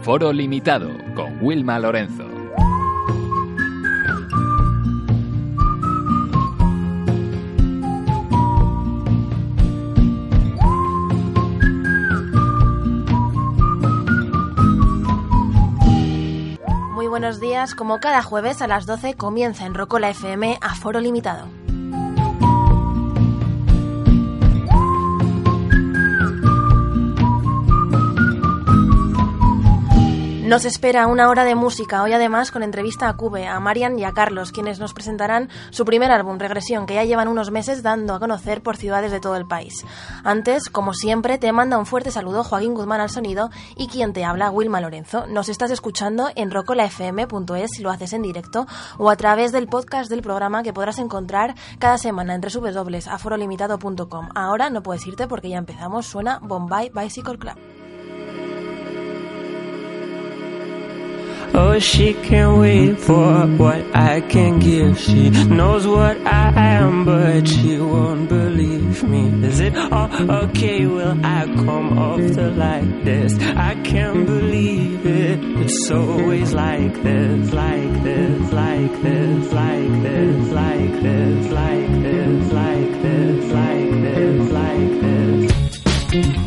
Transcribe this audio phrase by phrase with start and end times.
[0.00, 2.24] Aforo Limitado con Wilma Lorenzo.
[16.94, 21.59] Muy buenos días, como cada jueves a las 12 comienza en Rocola FM Aforo Limitado.
[30.50, 34.02] Nos espera una hora de música, hoy además con entrevista a Cube, a Marian y
[34.02, 38.14] a Carlos, quienes nos presentarán su primer álbum, Regresión, que ya llevan unos meses dando
[38.14, 39.86] a conocer por ciudades de todo el país.
[40.24, 44.24] Antes, como siempre, te manda un fuerte saludo Joaquín Guzmán al sonido y quien te
[44.24, 45.24] habla, Wilma Lorenzo.
[45.28, 48.66] Nos estás escuchando en rocolafm.es si lo haces en directo
[48.98, 54.30] o a través del podcast del programa que podrás encontrar cada semana entre www.aforolimitado.com.
[54.34, 57.79] Ahora no puedes irte porque ya empezamos, suena Bombay Bicycle Club.
[61.52, 64.98] Oh, she can't wait for what I can give.
[64.98, 69.46] She knows what I am, but she won't believe me.
[69.46, 70.10] Is it all
[70.44, 70.86] okay?
[70.86, 73.36] Will I come off the like this?
[73.56, 75.40] I can't believe it.
[75.62, 83.02] It's always like this, like this, like this, like this, like this, like this, like
[83.02, 86.39] this, like this, like this.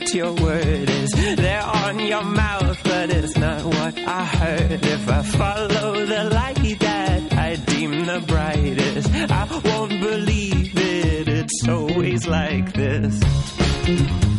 [0.00, 0.90] You your word.
[0.90, 4.84] Is there on your mouth, but it's not what I heard.
[4.84, 11.28] If I follow the light that I deem the brightest, I won't believe it.
[11.28, 14.37] It's always like this.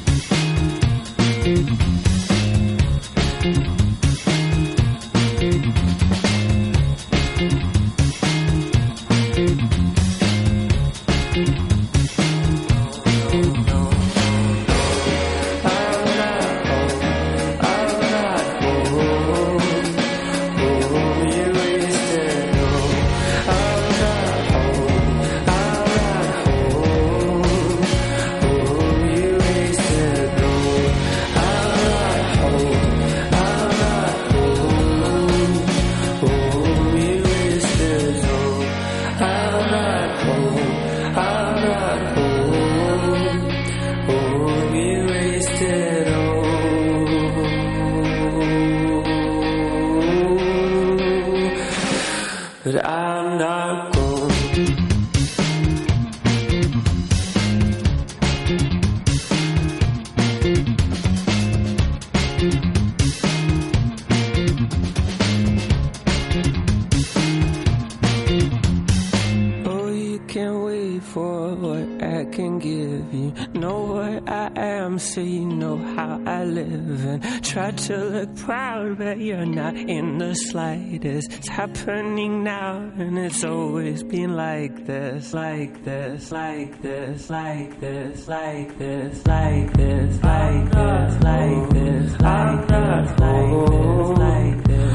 [78.95, 81.33] But you're not in the slightest.
[81.33, 88.27] It's happening now, and it's always been like this, like this, like this, like this,
[88.27, 94.63] like this, like this, like this, like this, like this, like this, like this, like
[94.63, 94.89] this.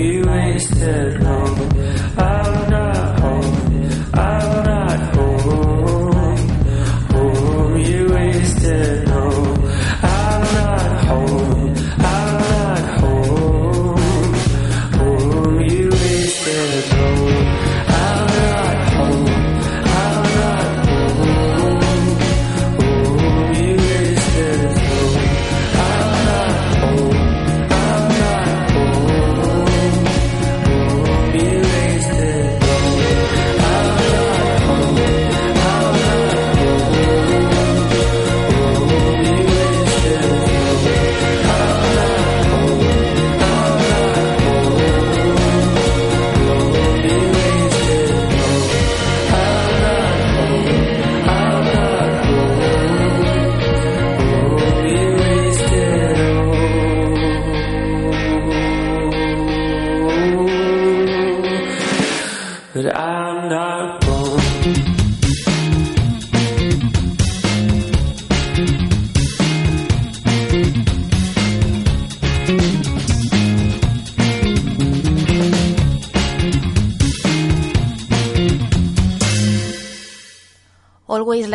[0.00, 1.79] You wasted like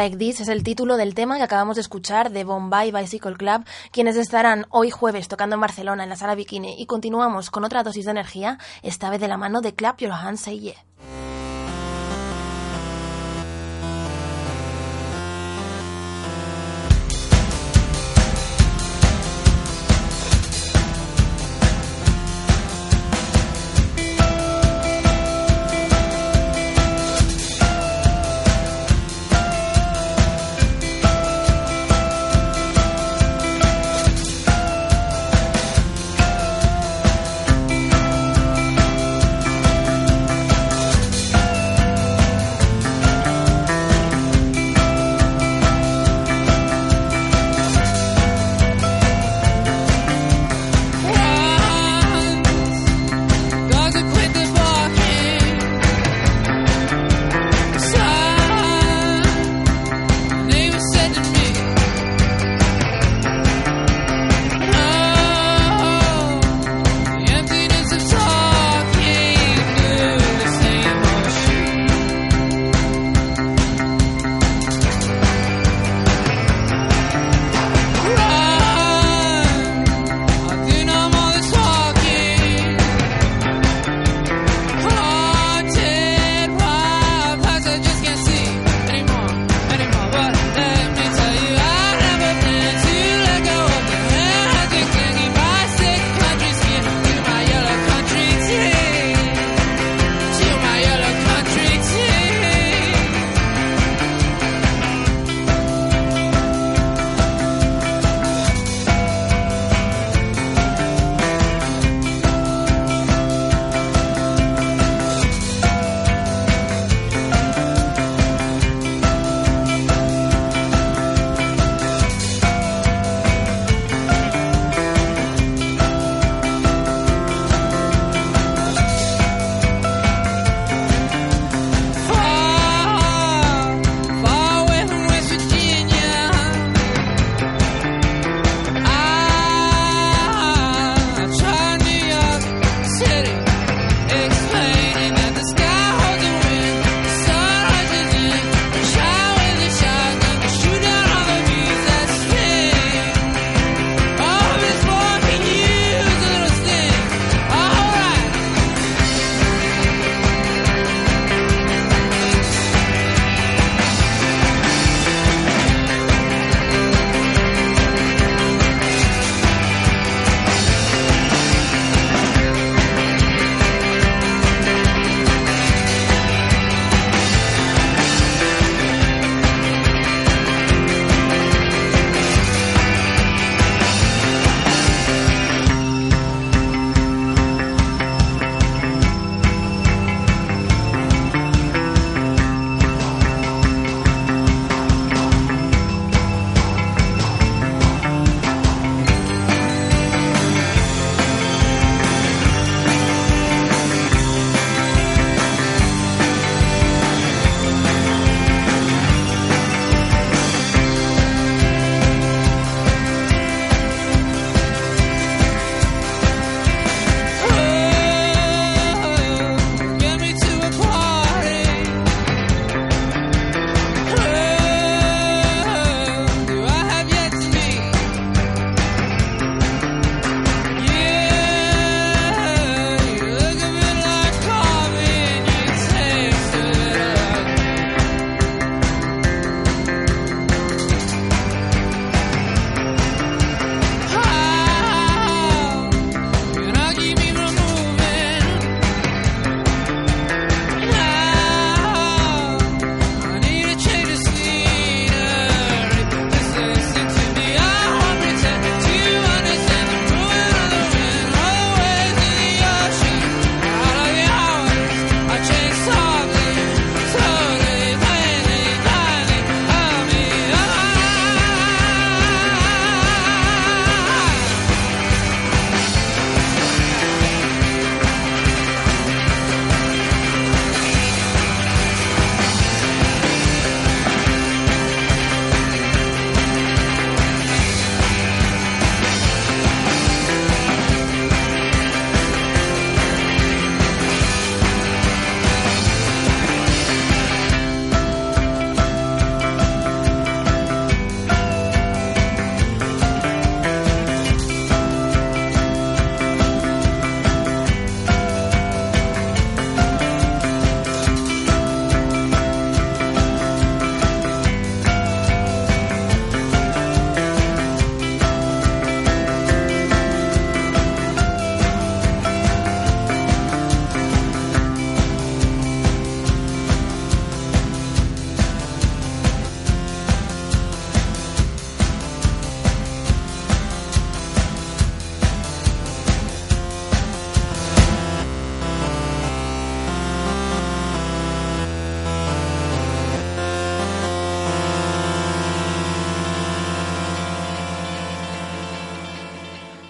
[0.06, 3.66] Like This es el título del tema que acabamos de escuchar de Bombay Bicycle Club,
[3.90, 7.82] quienes estarán hoy jueves tocando en Barcelona en la sala Bikini y continuamos con otra
[7.82, 10.48] dosis de energía, esta vez de la mano de Clap Your Hands.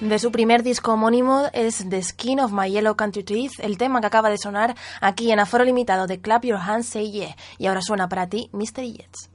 [0.06, 4.02] De su primer disco homónimo es The Skin of My Yellow Country Teeth, el tema
[4.02, 7.36] que acaba de sonar aquí en Aforo Limitado de Clap Your Hands Say Yeah.
[7.58, 9.35] Y ahora suena para ti Mystery Jets.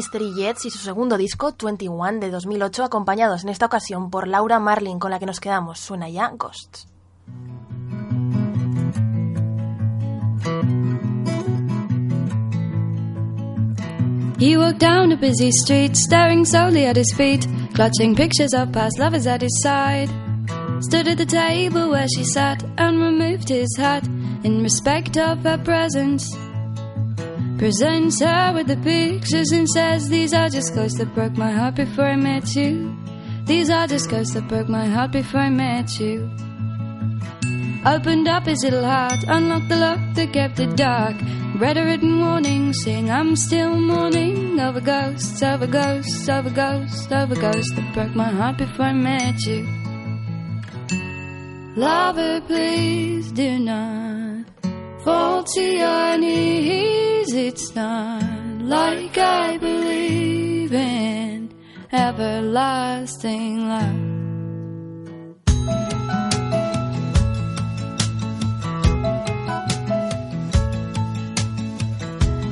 [0.00, 4.58] Mystery Jets y su segundo disco, 21, de 2008, acompañados en esta ocasión por Laura
[4.58, 5.78] Marlin, con la que nos quedamos.
[5.78, 6.86] Suena ya Ghosts.
[14.38, 18.98] He walked down a busy street, staring solely at his feet, clutching pictures of past
[18.98, 20.08] lovers at his side.
[20.80, 24.08] Stood at the table where she sat and removed his hat
[24.44, 26.24] in respect of her presence.
[27.60, 31.74] Presents her with the pictures and says, These are just ghosts that broke my heart
[31.74, 32.96] before I met you.
[33.44, 36.30] These are just ghosts that broke my heart before I met you.
[37.84, 41.16] Opened up his little heart, unlocked the lock that kept it dark.
[41.56, 47.34] Read a written warning, saying I'm still mourning over ghosts, over ghosts, over ghosts, over
[47.34, 49.68] ghosts that broke my heart before I met you.
[51.76, 54.46] Lover, please do not
[55.04, 57.09] fall to your knees.
[57.32, 58.22] It's not
[58.62, 61.54] like I believe in
[61.92, 64.10] everlasting love.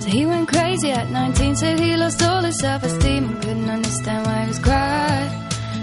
[0.00, 4.26] So he went crazy at 19, said he lost all his self-esteem and couldn't understand
[4.26, 5.30] why he was crying,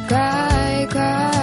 [0.07, 1.34] crying, crying,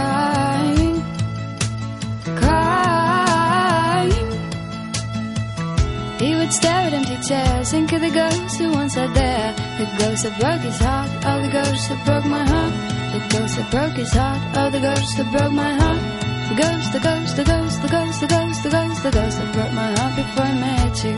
[7.22, 11.10] chairs, think of the ghosts who once sat there, the ghosts that broke his heart,
[11.24, 12.72] all the ghosts that broke my heart,
[13.12, 14.40] the ghost that broke his heart.
[14.56, 16.00] Oh, the ghost that broke my heart.
[16.48, 19.52] The ghost, the ghost, the ghost, the ghost, the ghost, the ghost, the ghost that
[19.52, 21.16] broke my heart before I met you.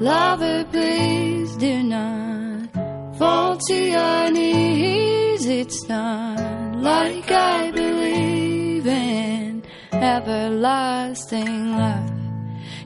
[0.00, 2.68] Lover, please do not
[3.18, 5.46] fall to your knees.
[5.46, 12.13] It's not like I believe in everlasting love.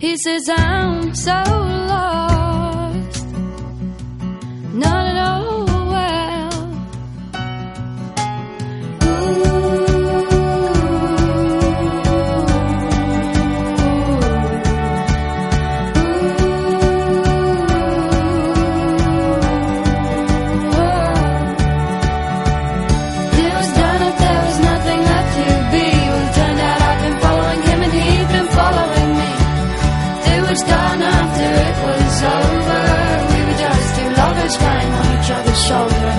[0.00, 3.26] He says I'm so lost,
[4.73, 5.38] not at all
[35.87, 36.18] love.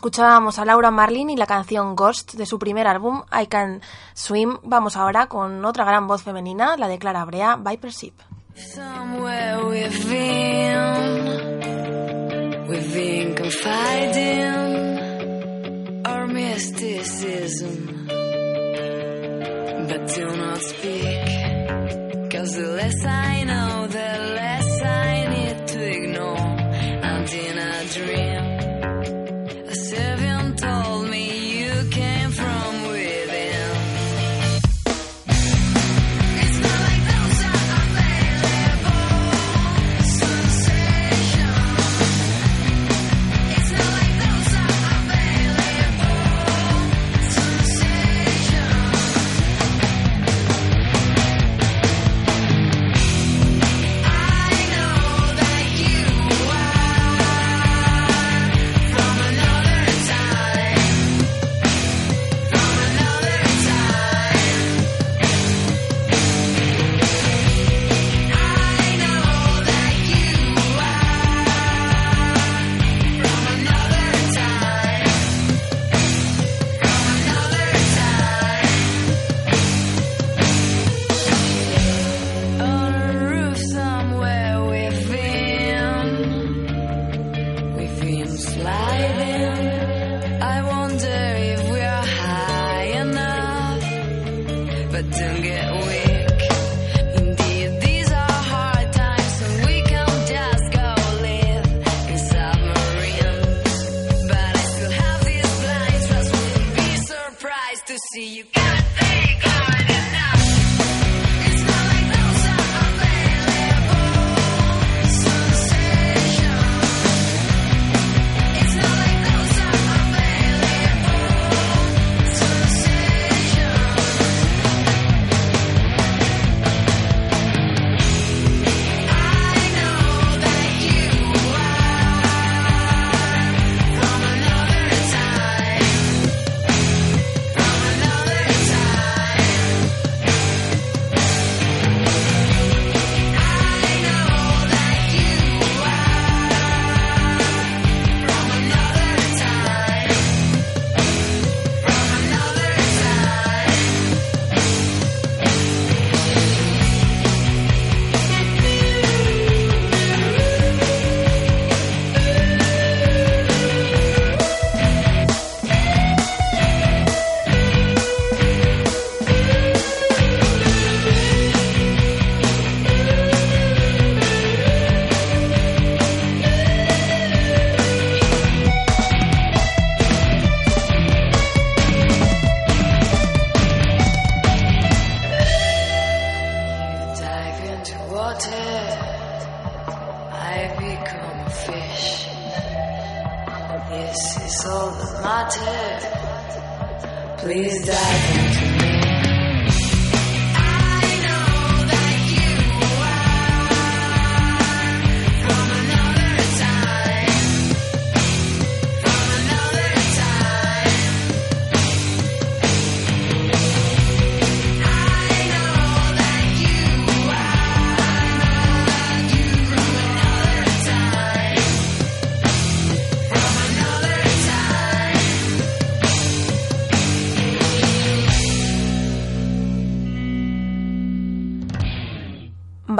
[0.00, 3.82] Escuchábamos a Laura Marlin y la canción Ghost de su primer álbum I Can
[4.14, 4.56] Swim.
[4.62, 8.14] Vamos ahora con otra gran voz femenina, la de Clara Brea, Viper Ship.
[8.54, 11.18] Somewhere we've been,
[12.66, 14.46] we've been confiding
[16.06, 18.06] our mysticism,
[19.86, 21.40] but do not speak.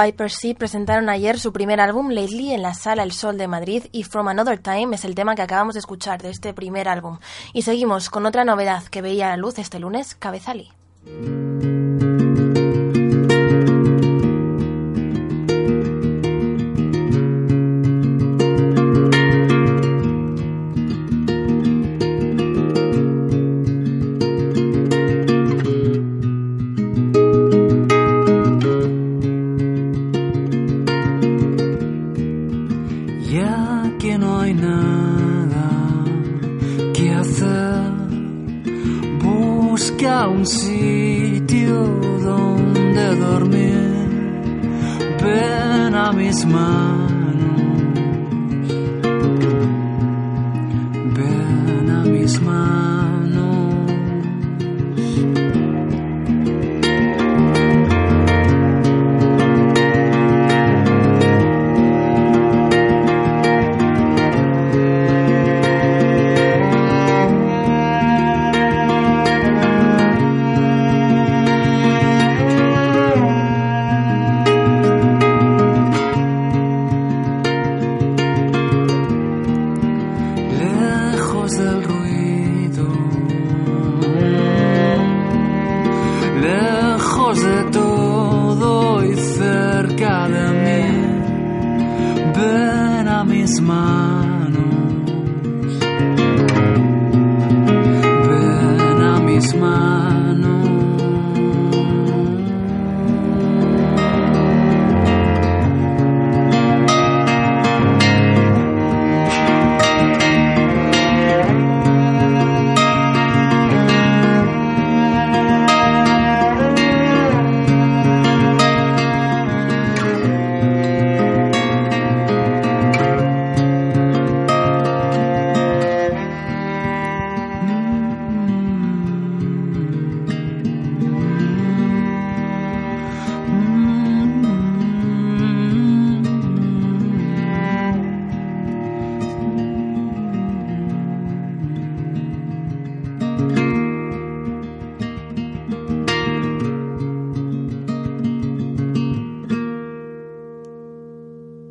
[0.02, 3.84] Viper Sea presentaron ayer su primer álbum Lately en la Sala El Sol de Madrid
[3.92, 7.18] y From Another Time es el tema que acabamos de escuchar de este primer álbum.
[7.52, 10.70] Y seguimos con otra novedad que veía a la luz este lunes, Cabezali.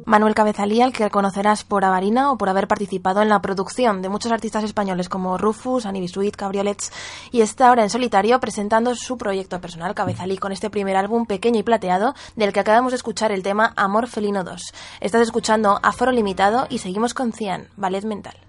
[0.10, 4.10] Manuel Cabezalí, al que conocerás por Avarina o por haber participado en la producción de
[4.10, 6.92] muchos artistas españoles como Rufus, Annie Bisuit, Cabriolets,
[7.30, 11.60] y está ahora en solitario presentando su proyecto personal Cabezalí con este primer álbum pequeño
[11.60, 14.74] y plateado del que acabamos de escuchar el tema Amor Felino 2.
[15.00, 18.49] Estás escuchando Aforo Limitado y seguimos con Cian, Ballet Mental.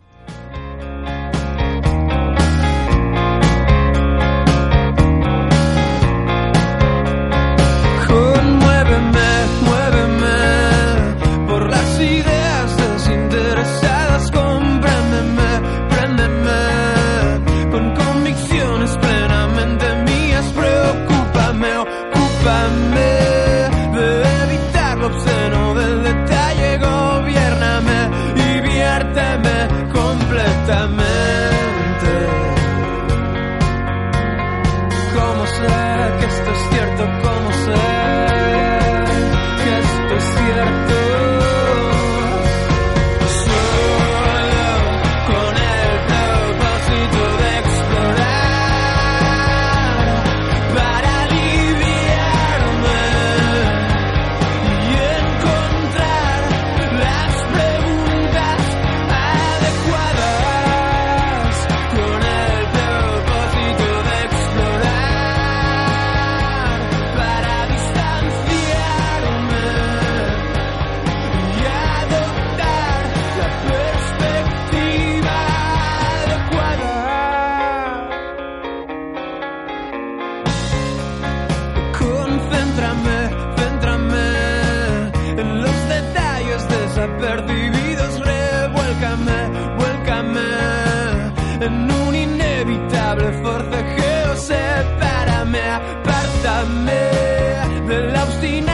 [98.41, 98.70] 16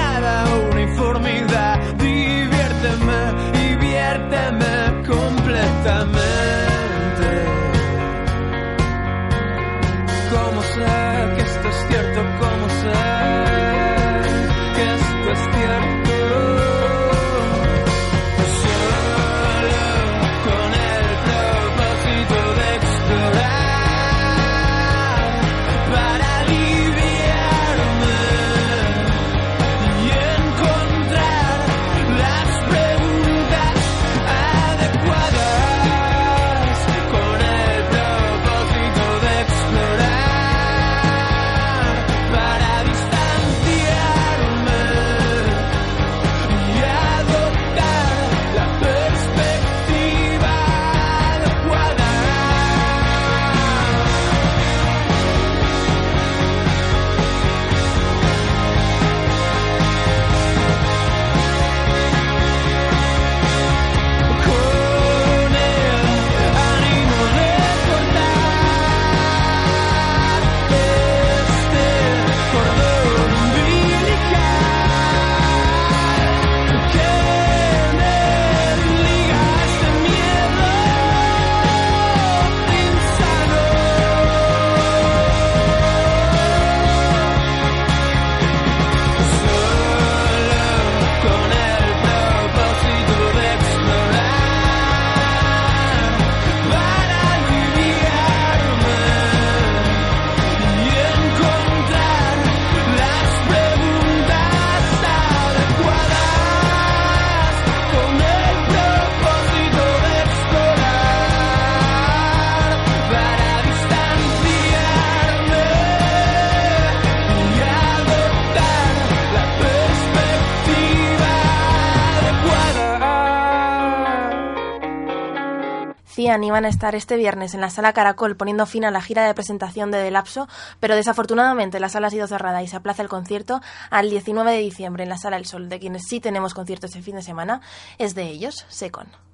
[126.18, 129.34] iban a estar este viernes en la sala Caracol poniendo fin a la gira de
[129.34, 130.48] presentación de Delapso,
[130.80, 134.58] pero desafortunadamente la sala ha sido cerrada y se aplaza el concierto al 19 de
[134.58, 137.60] diciembre en la Sala El Sol, de quienes sí tenemos conciertos este fin de semana,
[137.98, 139.25] es de ellos, Secon.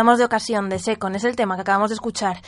[0.00, 2.40] Estamos de ocasión de Secon, es el tema que acabamos de escuchar.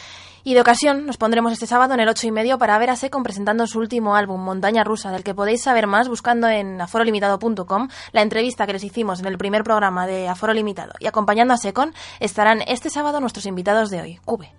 [0.43, 2.97] Y de ocasión nos pondremos este sábado en el 8 y medio para ver a
[2.97, 7.89] Secon presentando su último álbum, Montaña Rusa, del que podéis saber más buscando en aforolimitado.com
[8.13, 10.95] la entrevista que les hicimos en el primer programa de Aforo Limitado.
[10.99, 14.51] Y acompañando a Secon estarán este sábado nuestros invitados de hoy, Cube.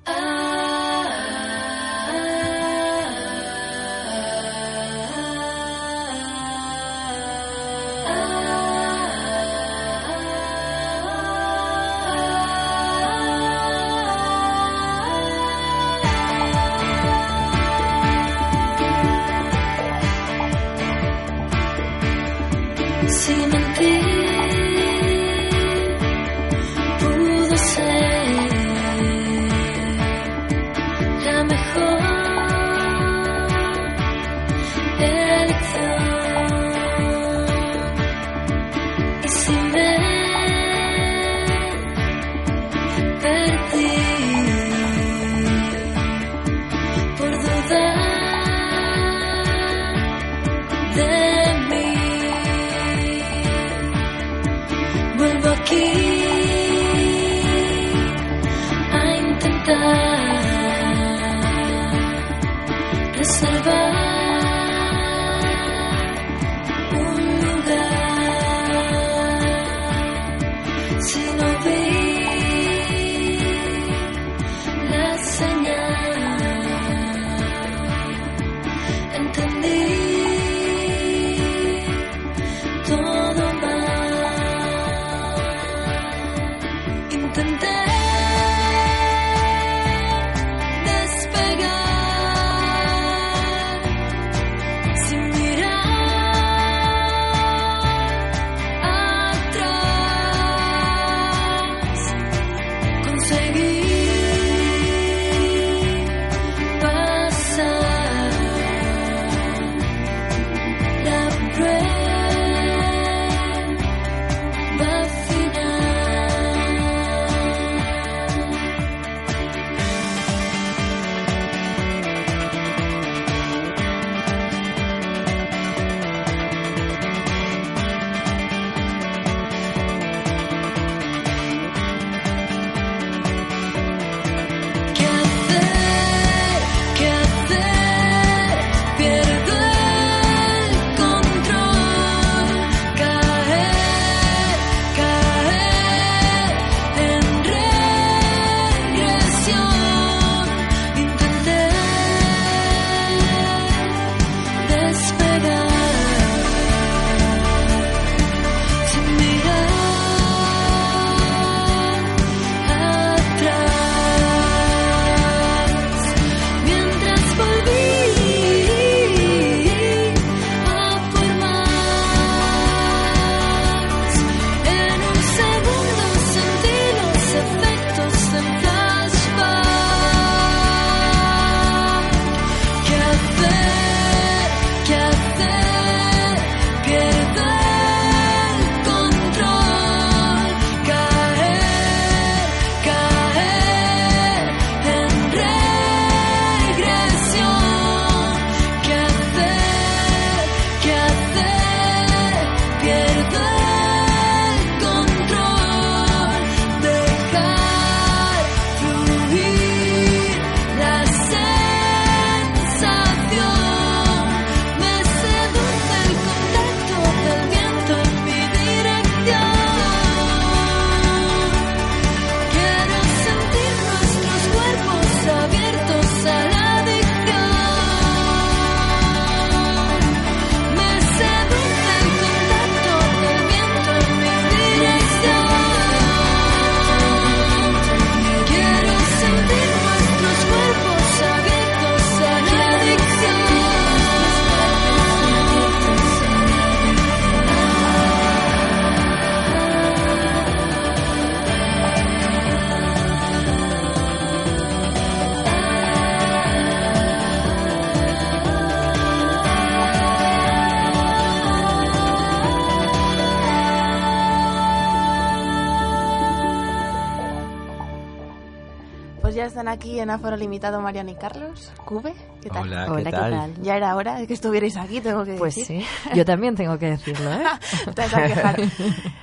[269.74, 271.72] Aquí en Aforo Limitado Marian y Carlos.
[271.86, 272.64] Cube, ¿qué tal?
[272.64, 273.32] Hola, Hola, ¿qué ¿qué tal?
[273.32, 273.62] tal?
[273.64, 275.82] Ya era hora de que estuvierais aquí, tengo que Pues decir.
[275.84, 277.44] sí, yo también tengo que decirlo, ¿eh?
[277.96, 278.62] Te vas a quejar.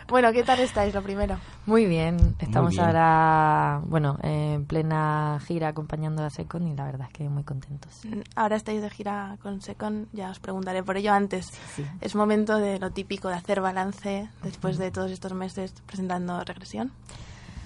[0.09, 1.37] Bueno, ¿qué tal estáis, lo primero?
[1.67, 2.85] Muy bien, estamos bien.
[2.85, 8.01] ahora, bueno, en plena gira acompañando a Secon y la verdad es que muy contentos.
[8.35, 11.47] Ahora estáis de gira con Secon, ya os preguntaré por ello antes.
[11.77, 11.85] sí.
[12.01, 16.93] Es momento de lo típico de hacer balance después de todos estos meses presentando regresión.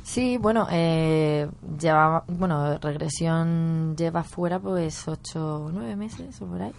[0.04, 1.48] Sí, bueno, eh,
[1.80, 6.72] lleva, bueno, regresión lleva fuera pues ocho o nueve meses o por ahí.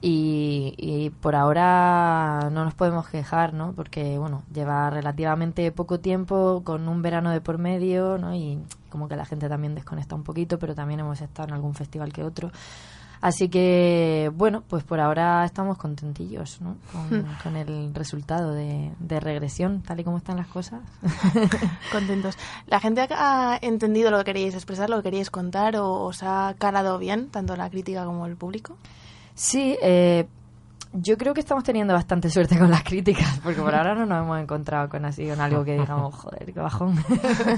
[0.00, 3.74] Y, y por ahora no nos podemos quejar, ¿no?
[3.74, 8.34] Porque, bueno, lleva relativamente poco tiempo con un verano de por medio, ¿no?
[8.34, 8.58] Y
[8.88, 12.10] como que la gente también desconecta un poquito, pero también hemos estado en algún festival
[12.10, 12.50] que otro.
[13.22, 16.74] Así que, bueno, pues por ahora estamos contentillos, ¿no?
[16.90, 20.80] Con, con el resultado de, de regresión, tal y como están las cosas.
[21.92, 22.36] Contentos.
[22.66, 26.56] ¿La gente ha entendido lo que queríais expresar, lo que queríais contar o os ha
[26.58, 28.76] calado bien, tanto la crítica como el público?
[29.36, 30.26] Sí, eh,
[30.92, 34.24] yo creo que estamos teniendo bastante suerte con las críticas, porque por ahora no nos
[34.24, 36.96] hemos encontrado con así, con algo que digamos, joder, qué bajón.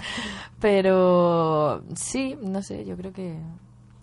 [0.61, 3.39] Pero sí, no sé, yo creo que...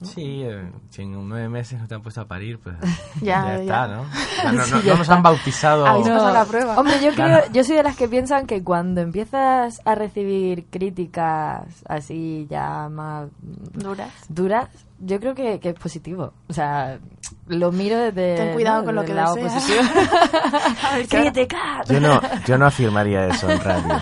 [0.04, 2.76] Sí, eh, si en nueve meses no te han puesto a parir, pues
[3.22, 3.62] Ya, ya, ya.
[3.62, 4.06] está, ¿no?
[4.44, 5.86] Ya no, Sí, no- ya no nos han bautizado.
[6.34, 6.80] La prueba.
[6.80, 7.46] Hombre, yo creo, Claro.
[7.54, 13.30] yo soy de las que piensan que cuando empiezas a recibir críticas así ya más
[13.74, 14.12] Duras.
[14.30, 14.70] duras,
[15.04, 16.34] yo creo que, que es positivo.
[16.48, 17.00] O sea,
[17.48, 18.36] lo miro desde.
[18.36, 18.86] Ten cuidado ¿no?
[18.86, 19.54] con lo que deseas.
[19.54, 19.82] positivo.
[20.92, 21.90] A ver, ¿qué- ¡Cállate, Kat!
[21.90, 23.96] Yo no, yo no afirmaría eso en radio.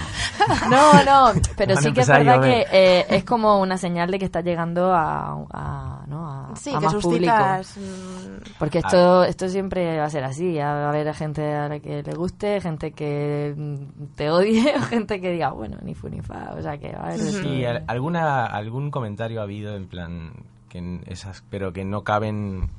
[0.69, 4.17] No, no, pero Van sí que es verdad que eh, es como una señal de
[4.17, 6.27] que está llegando a, a, ¿no?
[6.27, 7.31] a, Sí, a que más público.
[7.61, 7.77] suscitas...
[7.77, 10.57] mm, Porque esto, esto siempre va a ser así.
[10.57, 14.81] Va a haber gente a la que le guste, gente que mm, te odie o
[14.81, 16.53] gente que diga, bueno, ni fu ni fa.
[16.57, 17.19] O sea, que va a haber.
[17.19, 20.31] Sí, al- alguna, algún comentario ha habido en plan
[20.69, 22.69] que esas, pero que no caben,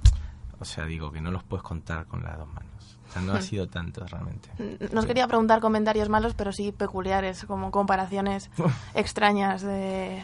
[0.59, 2.71] o sea, digo que no los puedes contar con las dos manos.
[3.09, 4.51] O sea, no ha sido tanto realmente.
[4.93, 8.51] Nos quería preguntar comentarios malos, pero sí peculiares, como comparaciones
[8.95, 10.23] extrañas de...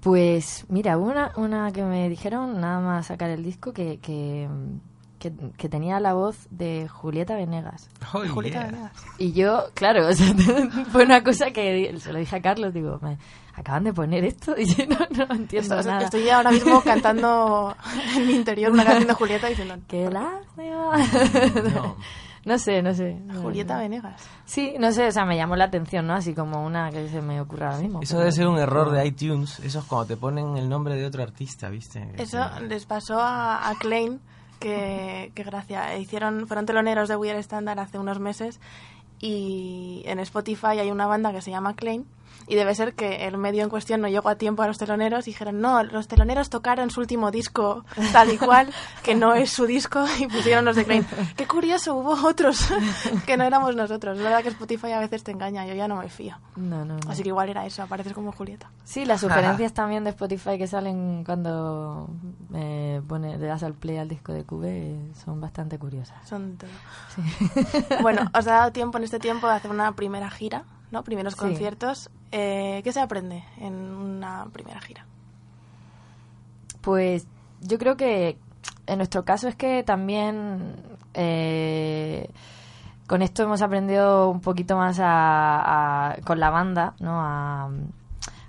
[0.00, 4.48] Pues mira, hubo una, una que me dijeron nada más sacar el disco que, que,
[5.18, 7.90] que, que tenía la voz de Julieta Venegas.
[8.14, 8.66] Oh, Julieta yeah.
[8.70, 9.04] Venegas.
[9.18, 10.32] Y yo, claro, o sea,
[10.92, 13.18] fue una cosa que se lo dije a Carlos, digo, me
[13.58, 14.96] acaban de poner esto y yo no,
[15.26, 16.04] no entiendo Esto- nada.
[16.04, 17.74] estoy ahora mismo cantando
[18.16, 19.76] en mi interior una canción de Julieta diciendo...
[19.88, 20.98] ¡Qué lástima!
[21.74, 21.96] No.
[22.44, 23.18] No sé, no sé.
[23.42, 23.80] Julieta no.
[23.80, 24.22] Venegas.
[24.46, 26.14] Sí, no sé, o sea, me llamó la atención, ¿no?
[26.14, 28.00] Así como una que se me ocurre ahora mismo.
[28.00, 29.58] Eso pero- debe ser un error de iTunes.
[29.60, 32.08] Eso es cuando te ponen el nombre de otro artista, ¿viste?
[32.16, 34.20] Eso les pasó a, a Klein,
[34.60, 35.98] que, que gracia.
[35.98, 38.60] Hicieron, fueron teloneros de We Are Standard hace unos meses
[39.20, 42.06] y en Spotify hay una banda que se llama Klein
[42.48, 45.26] y debe ser que el medio en cuestión no llegó a tiempo a los teloneros
[45.28, 48.72] y dijeron, no, los teloneros tocaron su último disco tal y cual,
[49.02, 51.06] que no es su disco y pusieron los de Klein.
[51.36, 52.68] Qué curioso, hubo otros
[53.26, 54.16] que no éramos nosotros.
[54.16, 56.36] Es verdad que Spotify a veces te engaña, yo ya no me fío.
[56.56, 57.10] No, no, no.
[57.10, 58.70] Así que igual era eso, apareces como Julieta.
[58.84, 62.08] Sí, las sugerencias también de Spotify que salen cuando
[62.54, 66.16] eh, pone, le das al play al disco de Cube eh, son bastante curiosas.
[66.26, 66.70] Son todo.
[68.02, 71.02] Bueno, os ha dado tiempo en este tiempo de hacer una primera gira, ¿no?
[71.04, 71.40] Primeros Sí.
[71.40, 72.10] conciertos.
[72.32, 75.04] Eh, ¿Qué se aprende en una primera gira?
[76.80, 77.26] Pues
[77.60, 78.38] yo creo que
[78.86, 80.74] en nuestro caso es que también
[81.14, 82.28] eh,
[83.06, 87.20] con esto hemos aprendido un poquito más a, a- con la banda, ¿no?
[87.20, 87.70] A,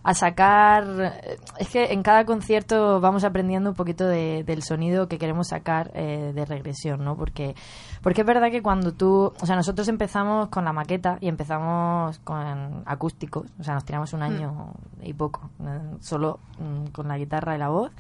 [0.04, 1.22] a sacar...
[1.58, 5.92] Es que en cada concierto vamos aprendiendo un poquito de- del sonido que queremos sacar
[5.94, 7.16] eh, de regresión, ¿no?
[7.18, 7.56] Porque,
[8.02, 9.34] porque es verdad que cuando tú...
[9.42, 14.14] O sea, nosotros empezamos con la maqueta y empezamos con acústicos, o sea, nos tiramos
[14.14, 17.92] un año y poco, eh, solo mm, con la guitarra y la voz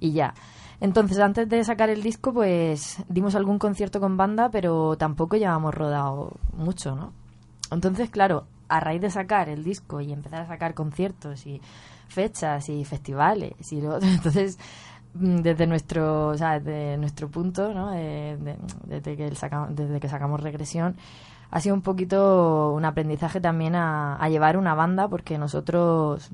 [0.00, 0.34] y ya.
[0.80, 5.74] Entonces, antes de sacar el disco, pues dimos algún concierto con banda, pero tampoco llevamos
[5.74, 7.12] rodado mucho, ¿no?
[7.70, 11.60] Entonces, claro, a raíz de sacar el disco y empezar a sacar conciertos y
[12.08, 14.58] fechas y festivales y lo otro, entonces
[15.18, 17.90] desde nuestro, o sea, desde nuestro punto, ¿no?
[17.90, 18.56] De- de-
[18.86, 20.96] desde, que el saca- desde que sacamos regresión,
[21.50, 26.30] ha sido un poquito un aprendizaje también a, a llevar una banda porque nosotros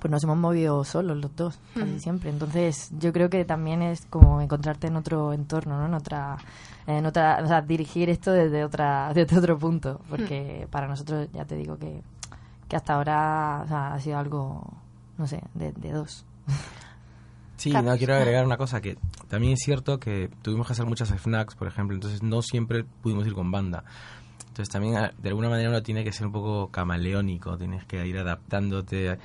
[0.00, 2.28] pues nos hemos movido solos los dos casi siempre.
[2.28, 6.36] Entonces yo creo que también es como encontrarte en otro entorno no en otra
[6.86, 11.46] en otra o sea dirigir esto desde otra desde otro punto porque para nosotros ya
[11.46, 12.02] te digo que,
[12.68, 14.62] que hasta ahora o sea, ha sido algo
[15.16, 16.26] no sé de, de dos
[17.56, 18.96] Sí, no, quiero agregar una cosa, que
[19.28, 23.26] también es cierto que tuvimos que hacer muchas FNACs, por ejemplo, entonces no siempre pudimos
[23.26, 23.84] ir con banda.
[24.48, 28.06] Entonces también a- de alguna manera uno tiene que ser un poco camaleónico, tienes que
[28.06, 29.18] ir adaptándote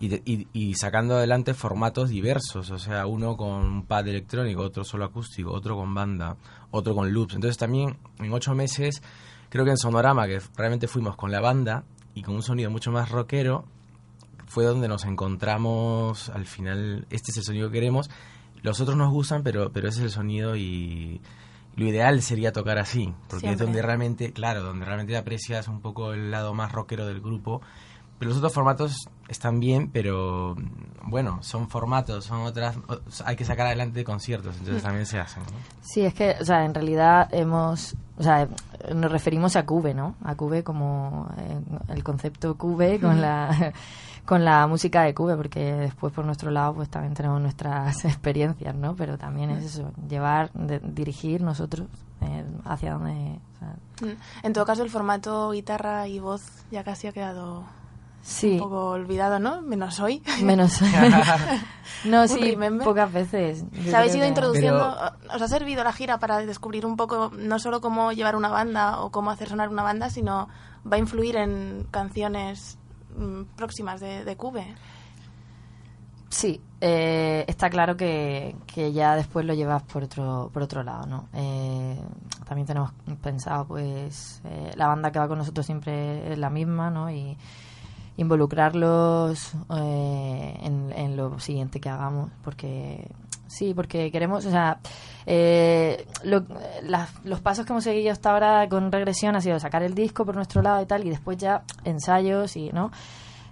[0.00, 5.04] y- y sacando adelante formatos diversos, o sea, uno con un pad electrónico, otro solo
[5.06, 6.36] acústico, otro con banda,
[6.72, 7.34] otro con loops.
[7.34, 9.02] Entonces también en ocho meses,
[9.48, 12.90] creo que en Sonorama, que realmente fuimos con la banda y con un sonido mucho
[12.90, 13.64] más rockero,
[14.54, 18.08] fue donde nos encontramos al final, este es el sonido que queremos,
[18.62, 21.20] los otros nos gustan, pero, pero ese es el sonido y
[21.74, 23.52] lo ideal sería tocar así, porque Siempre.
[23.52, 27.62] es donde realmente, claro, donde realmente aprecias un poco el lado más rockero del grupo.
[28.16, 30.54] Pero los otros formatos están bien, pero
[31.02, 32.76] bueno, son formatos, son otras,
[33.24, 35.42] hay que sacar adelante conciertos, entonces también se hacen.
[35.42, 35.58] ¿no?
[35.80, 38.48] Sí, es que, o sea, en realidad hemos, o sea,
[38.94, 40.14] nos referimos a Cube, ¿no?
[40.22, 43.72] A Cube como eh, el concepto Cube con la
[44.24, 48.74] con la música de Cube, porque después por nuestro lado pues también tenemos nuestras experiencias,
[48.74, 48.94] ¿no?
[48.96, 51.86] Pero también es eso, llevar, de- dirigir nosotros
[52.22, 54.16] eh, hacia donde, o sea, Mm.
[54.46, 57.62] En todo caso, el formato guitarra y voz ya casi ha quedado
[58.22, 59.62] sí, un poco olvidado, ¿no?
[59.62, 60.20] Menos hoy.
[60.42, 60.80] menos,
[62.04, 62.84] no, Un sí, remember.
[62.84, 63.64] pocas veces.
[63.86, 69.00] ¿Os ha servido la gira para descubrir un poco no solo cómo llevar una banda
[69.00, 70.48] o cómo hacer sonar una banda, sino
[70.90, 72.76] va a influir en canciones
[73.56, 74.74] próximas de, de Cube?
[76.34, 81.06] Sí, eh, está claro que, que ya después lo llevas por otro por otro lado,
[81.06, 81.28] ¿no?
[81.32, 81.96] Eh,
[82.44, 82.90] también tenemos
[83.22, 87.08] pensado, pues, eh, la banda que va con nosotros siempre es la misma, ¿no?
[87.08, 87.36] Y
[88.16, 93.08] involucrarlos eh, en, en lo siguiente que hagamos, porque
[93.54, 94.78] sí, porque queremos, o sea,
[95.26, 96.44] eh, lo-
[97.24, 100.34] los pasos que hemos seguido hasta ahora con regresión ha sido sacar el disco por
[100.36, 102.90] nuestro lado y tal, y después ya ensayos y, ¿no?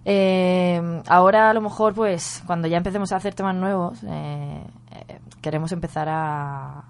[0.05, 4.63] Eh, ahora a lo mejor, pues, cuando ya empecemos a hacer temas nuevos, eh,
[5.09, 6.85] eh, queremos empezar a,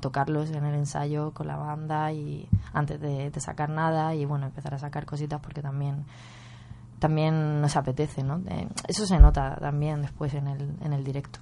[0.00, 4.46] tocarlos en el ensayo con la banda y antes de, de sacar nada y bueno,
[4.46, 6.04] empezar a sacar cositas porque también
[7.00, 8.40] también nos apetece, ¿no?
[8.48, 11.40] Eh, eso se nota también después en el, en el directo.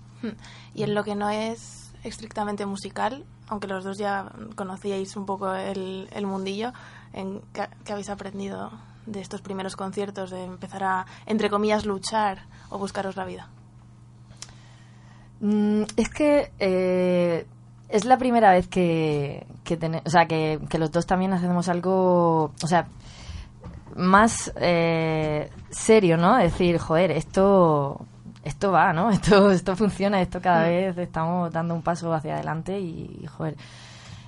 [0.74, 5.52] Y en lo que no es estrictamente musical, aunque los dos ya conocíais un poco
[5.52, 6.72] el, mundillo,
[7.12, 8.70] en ¿qué, habéis aprendido
[9.06, 13.48] de estos primeros conciertos, de empezar a, entre comillas, luchar o buscaros la vida?
[15.40, 17.46] Mm, es que eh,
[17.88, 21.68] es la primera vez que, que, tene- o sea, que, que los dos también hacemos
[21.68, 22.88] algo, o sea,
[23.96, 26.36] más eh, serio, ¿no?
[26.36, 28.06] Decir, joder, esto
[28.44, 29.10] esto va, ¿no?
[29.20, 33.56] Esto esto funciona, esto cada vez estamos dando un paso hacia adelante y, joder.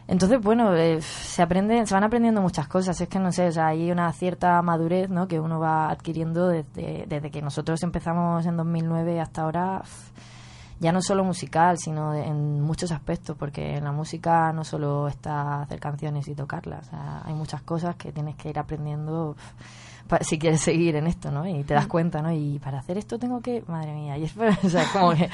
[0.08, 3.00] Entonces, bueno, eh, se aprende, se van aprendiendo muchas cosas.
[3.00, 5.28] Es que no sé, o sea, hay una cierta madurez, ¿no?
[5.28, 9.82] Que uno va adquiriendo desde, desde que nosotros empezamos en 2009 hasta ahora.
[10.80, 15.62] Ya no solo musical, sino en muchos aspectos, porque en la música no solo está
[15.62, 16.88] hacer canciones y tocarlas.
[16.88, 19.36] O sea, hay muchas cosas que tienes que ir aprendiendo
[20.20, 21.46] si quieres seguir en esto, ¿no?
[21.46, 22.32] Y te das cuenta, ¿no?
[22.32, 24.34] Y para hacer esto tengo que, madre mía, y es,
[24.64, 25.28] o sea, como que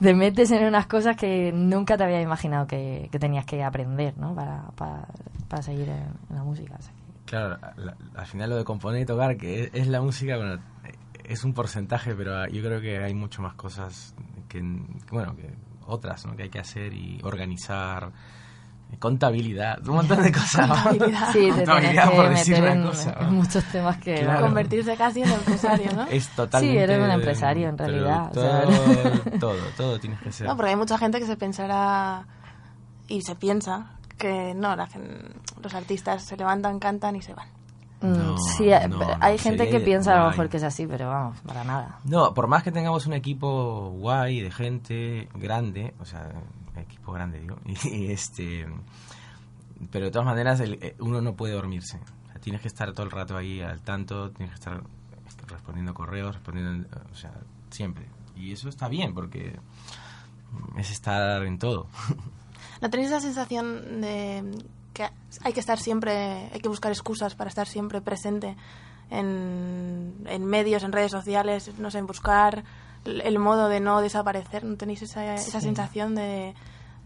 [0.00, 4.16] te metes en unas cosas que nunca te había imaginado que, que tenías que aprender,
[4.18, 4.34] ¿no?
[4.34, 5.06] Para, para,
[5.48, 6.76] para seguir en, en la música.
[6.78, 9.86] o sea que- Claro, la- al final lo de componer y tocar, que es, es
[9.88, 10.60] la música, bueno,
[11.24, 14.14] es un porcentaje, pero yo creo que hay mucho más cosas
[14.48, 14.60] que,
[15.10, 15.50] bueno, que
[15.86, 16.36] otras, ¿no?
[16.36, 18.12] Que hay que hacer y organizar,
[18.98, 20.68] contabilidad, un montón de cosas.
[20.68, 21.26] Contabilidad.
[21.32, 23.16] Sí, te tienes Contabilidad, que por decir una cosa.
[23.20, 24.14] en muchos temas que...
[24.14, 24.40] Claro.
[24.46, 26.02] Convertirse casi en empresario, ¿no?
[26.06, 26.76] Es totalmente...
[26.76, 29.22] Sí, eres un empresario, en realidad, o Todo, sea.
[29.40, 30.46] todo, todo tienes que ser.
[30.46, 32.26] No, porque hay mucha gente que se pensará
[33.08, 34.88] y se piensa que no, la
[35.62, 37.55] los artistas se levantan, cantan y se van.
[38.00, 40.58] Mm, No, sí, hay- no, no, hay gente sería que piensa a lo mejor que
[40.58, 41.98] es así, pero vamos, para nada.
[42.04, 46.30] No, por más que tengamos un equipo guay de gente grande, o sea,
[46.76, 48.66] equipo grande digo, y este,
[49.90, 51.98] pero de todas maneras el- eh, uno no puede dormirse.
[52.24, 54.82] O sea, tienes que estar todo el rato ahí al tanto, tienes que estar
[55.48, 57.32] respondiendo correos, respondiendo, o sea,
[57.70, 58.04] siempre.
[58.36, 59.58] Y eso está bien porque
[60.76, 61.86] es estar en todo.
[62.82, 64.44] ¿No tenéis esa sensación de
[64.96, 65.10] que
[65.44, 68.56] hay que estar siempre, hay que buscar excusas para estar siempre presente
[69.10, 72.64] en, en medios, en redes sociales, no sé, en buscar
[73.04, 74.64] el modo de no desaparecer?
[74.64, 76.54] ¿No tenéis esa, esa sensación de,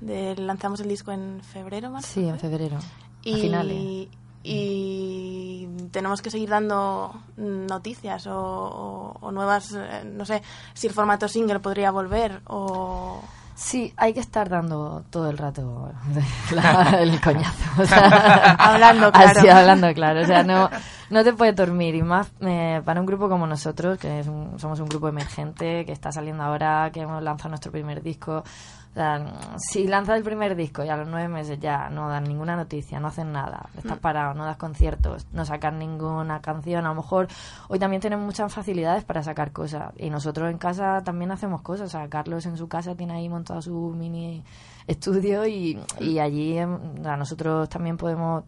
[0.00, 2.08] de lanzamos el disco en febrero, marzo?
[2.08, 2.78] Sí, en febrero.
[3.24, 4.08] y, a finales.
[4.42, 10.42] y tenemos que seguir dando noticias o, o- o nuevas, eh, no sé,
[10.74, 13.20] si el formato single podría volver o...
[13.62, 15.92] Sí, hay que estar dando todo el rato
[16.50, 17.82] la- el coñazo.
[17.82, 19.38] o sea, Hablando claro.
[19.38, 20.22] Así, hablando claro.
[20.22, 20.70] O sea, no,
[21.10, 21.94] no te puedes dormir.
[21.94, 25.84] Y más eh, para un grupo como nosotros, que es un- somos un grupo emergente,
[25.84, 28.42] que está saliendo ahora, que hemos lanzado nuestro primer disco.
[28.90, 29.24] O sea,
[29.56, 32.98] si lanzas el primer disco y a los nueve meses ya no dan ninguna noticia,
[32.98, 34.00] no hacen nada, estás Mm.
[34.00, 37.28] parado, no das conciertos, no sacan ninguna canción, a lo mejor
[37.68, 41.86] hoy también tenemos muchas facilidades para sacar cosas y nosotros en casa también hacemos cosas,
[41.86, 44.42] o sea, Carlos en su casa tiene ahí montado su mini
[44.88, 46.76] estudio y, y allí em,
[47.06, 48.42] a nosotros también podemos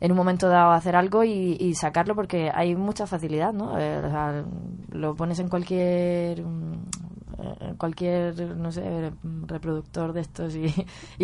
[0.00, 3.78] en un momento dado hacer algo y, y sacarlo porque hay mucha facilidad, ¿no?
[3.78, 4.42] Eh, o sea,
[4.92, 6.86] lo pones en cualquier mm,
[7.78, 9.12] cualquier no sé
[9.46, 10.72] reproductor de estos y,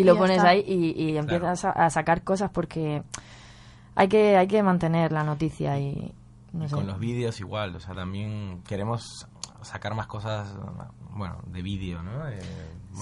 [0.03, 0.49] lo pones está.
[0.49, 3.03] ahí y, y empiezas a, a sacar cosas porque
[3.95, 6.13] hay que hay que mantener la noticia y
[6.51, 6.75] no Y sé.
[6.75, 9.27] con los vídeos igual, o sea, también queremos
[9.61, 10.53] sacar más cosas,
[11.11, 12.27] bueno, de vídeo, ¿no?
[12.27, 12.39] Eh,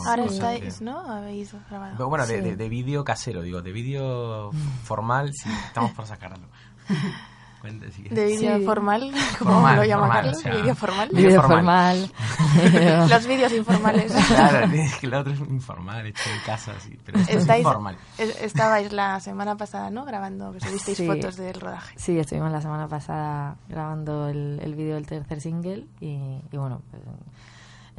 [0.06, 1.00] Ahora estáis, que- ¿no?
[1.00, 2.08] Habéis grabado.
[2.08, 2.42] Bueno, de, Sí.
[2.42, 4.52] de, de vídeo casero, digo, de vídeo
[4.84, 6.48] formal, sí, estamos por sacarlo.
[7.62, 8.04] Cuenta, sí.
[8.10, 8.66] De vídeo Sí.
[8.66, 11.10] formal, como Formal, lo llama formal, Carlos, o sea, vídeo formal.
[11.14, 12.12] vídeo formal.
[13.10, 14.12] Los vídeos informales.
[14.28, 17.64] Claro, es que el otro es informal, hecho en casa, sí, pero esto es Estáis,
[17.66, 17.98] informal.
[18.18, 20.06] es- estabais la semana pasada, ¿no?
[20.06, 21.06] Grabando, que subisteis Sí.
[21.08, 21.94] fotos del rodaje.
[21.98, 26.82] Sí, estuvimos la semana pasada grabando el, el vídeo del tercer single y, y bueno,
[26.90, 27.04] pues,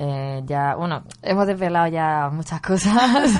[0.04, 3.30] eh, ya, bueno, hemos desvelado ya muchas cosas,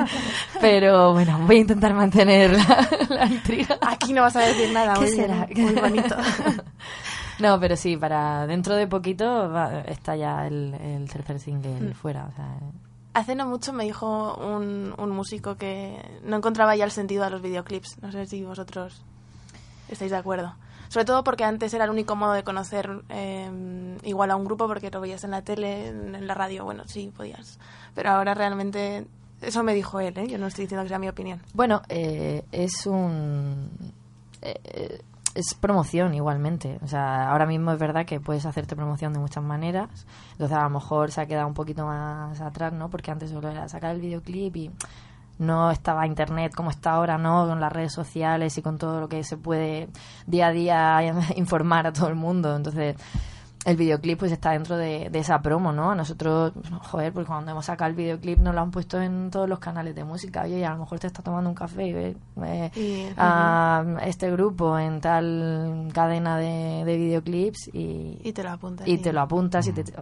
[0.60, 3.78] pero bueno, voy a intentar mantener la, la intriga.
[3.80, 5.46] Aquí no vas a decir nada, ¿Qué muy, bien, será?
[5.54, 6.16] muy bonito.
[7.38, 11.92] No, pero sí, para dentro de poquito va- está ya el, el tercer single Mm.
[11.94, 12.26] fuera.
[12.26, 12.46] O sea,
[13.14, 17.30] Hace no mucho me dijo un, un músico que no encontraba ya el sentido a
[17.30, 18.00] los videoclips.
[18.00, 19.02] No sé si vosotros
[19.88, 20.54] estáis de acuerdo.
[20.92, 23.50] Sobre todo porque antes era el único modo de conocer eh,
[24.02, 26.82] igual a un grupo porque lo veías en la tele, en, en la radio, bueno,
[26.86, 27.58] sí, podías.
[27.94, 29.06] Pero ahora realmente,
[29.40, 30.28] eso me dijo él, ¿eh?
[30.28, 31.40] yo no estoy diciendo que sea mi opinión.
[31.54, 33.70] Bueno, eh, es un...
[34.42, 35.00] eh,
[35.34, 36.78] es promoción igualmente.
[36.82, 40.06] O sea, ahora mismo es verdad que puedes hacerte promoción de muchas maneras.
[40.32, 42.90] Entonces a lo mejor se ha quedado un poquito más atrás, ¿no?
[42.90, 44.70] Porque antes solo era sacar el videoclip y
[45.38, 47.46] no estaba internet como está ahora, ¿no?
[47.46, 49.88] Con las redes sociales y con todo lo que se puede
[50.26, 52.54] día a día informar a todo el mundo.
[52.56, 52.96] Entonces
[53.64, 55.92] el videoclip pues está dentro de, de esa promo, ¿no?
[55.92, 56.52] A nosotros,
[56.90, 59.94] joder, pues cuando hemos sacado el videoclip nos lo han puesto en todos los canales
[59.94, 60.42] de música.
[60.42, 64.30] Oye, y a lo mejor te estás tomando un café y ves eh, a este
[64.32, 68.88] grupo en tal cadena de, de videoclips y, Y te lo apuntas.
[68.88, 69.92] y te lo apuntas y te, es,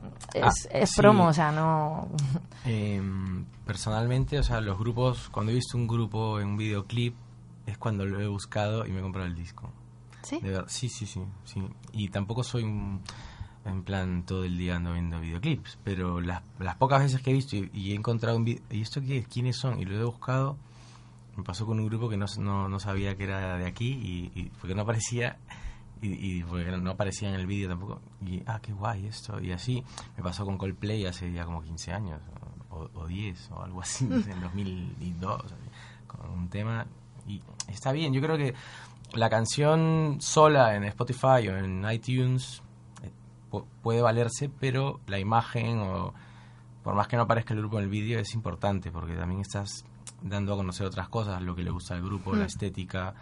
[0.43, 0.97] Ah, es sí.
[1.01, 2.09] promo, o sea, no...
[2.65, 7.15] Em, personalmente, o sea, los grupos, cuando he visto un grupo en un videoclip,
[7.67, 9.71] es cuando lo he buscado y me he comprado el disco.
[10.23, 10.39] ¿Sí?
[10.41, 11.63] De sí, sí, sí, sí.
[11.93, 13.01] Y tampoco soy un-
[13.65, 17.35] en plan todo el día ando viendo videoclips, pero las, las pocas veces que he
[17.35, 19.29] visto y, y he encontrado un video, ¿y esto qué es?
[19.29, 19.81] ¿Quiénes son?
[19.81, 20.57] Y lo he buscado,
[21.37, 24.33] me pasó con un grupo que no, no, no sabía que era de aquí y,
[24.35, 25.39] y porque no aparecía
[26.03, 28.01] y, y porque no aparecía en el vídeo tampoco.
[28.25, 29.41] Y, ah, qué guay esto.
[29.41, 29.85] Y así
[30.17, 32.21] me pasó con Coldplay hace ya como 15 años
[32.71, 35.55] o, o 10 o algo así, en 2002, así,
[36.07, 36.87] con un tema.
[37.27, 38.55] Y está bien, yo creo que
[39.13, 42.63] la canción sola en Spotify o en iTunes
[43.83, 46.15] puede valerse, pero la imagen o
[46.83, 49.85] por más que no aparezca el grupo en el vídeo es importante porque también estás
[50.23, 52.47] dando a conocer otras cosas, lo que le gusta al grupo, la Mm.
[52.47, 53.15] estética,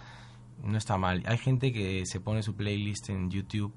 [0.62, 1.22] no está mal.
[1.26, 3.72] Hay gente que se pone su playlist en YouTube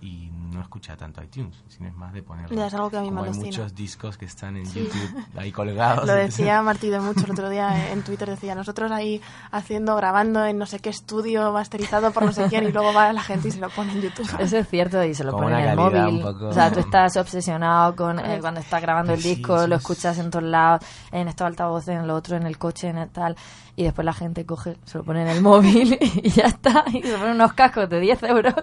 [0.00, 2.54] y no escucha tanto iTunes, sino es más de ponerlo.
[2.54, 4.80] Ya, es algo que a mí me Como hay muchos discos que están en Sí.
[4.84, 6.04] YouTube ahí colgados.
[6.06, 10.44] Lo decía Martí de mucho el otro día en Twitter, decía, nosotros ahí haciendo, grabando
[10.44, 13.48] en no sé qué estudio, masterizado por no sé quién, y luego va la gente
[13.48, 14.28] y se lo pone en YouTube.
[14.40, 16.02] Eso es cierto y se lo Con ponen en el móvil.
[16.02, 19.36] un poco- O sea, tú estás obsesionado con eh, el- cuando estás grabando el Sí,
[19.36, 19.80] disco, sí, lo sí.
[19.80, 23.08] escuchas en todos lados, en estos altavoces, en lo otro, en el coche, en el
[23.08, 23.36] tal.
[23.76, 26.84] Y después la gente coge, se lo pone en el móvil y ya está.
[26.92, 28.54] Y se ponen unos cascos de 10 euros.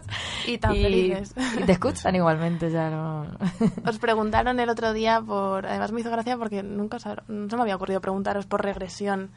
[0.47, 1.33] Y tan felices.
[1.59, 3.25] y te escuchan igualmente, ya no.
[3.85, 5.65] Os preguntaron el otro día por...
[5.65, 6.97] Además me hizo gracia porque nunca
[7.27, 9.31] no se me había ocurrido preguntaros por regresión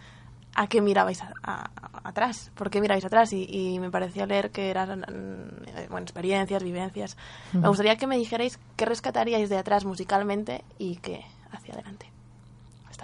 [0.55, 4.25] a qué mirabais a- a- a- atrás, por qué mirabais atrás y, y me pareció
[4.27, 7.17] leer que eran mm, eh, bueno, experiencias, vivencias.
[7.53, 12.07] Me gustaría que me dijerais qué rescataríais de atrás musicalmente y qué hacia adelante.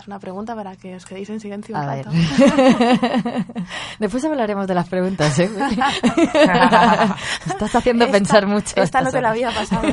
[0.01, 2.07] Esta es una pregunta para que os quedéis en silencio un A ver.
[2.07, 2.17] rato.
[3.99, 5.51] Después hablaremos de las preguntas, ¿eh?
[7.47, 8.81] Estás haciendo Esta- pensar mucho.
[8.81, 9.87] a Esta no te la había pasado.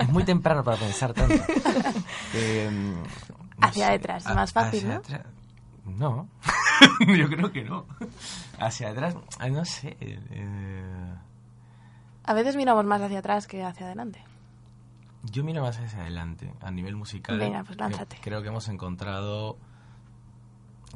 [0.00, 1.34] Es muy temprano para pensar tanto.
[2.34, 3.04] Eh, no
[3.68, 4.98] Hacia sé, detrás, a- más fácil, hacia ¿no?
[5.00, 5.26] atrás-
[5.84, 6.28] No,
[7.16, 7.86] yo creo que no.
[8.58, 9.14] Hacia atrás,
[9.50, 9.96] no sé.
[10.00, 11.14] eh,
[12.24, 14.22] A veces miramos más hacia atrás que hacia adelante.
[15.24, 17.38] Yo miro más hacia adelante, a nivel musical.
[17.38, 18.18] Venga, pues lánzate.
[18.22, 19.56] Creo, que hemos encontrado,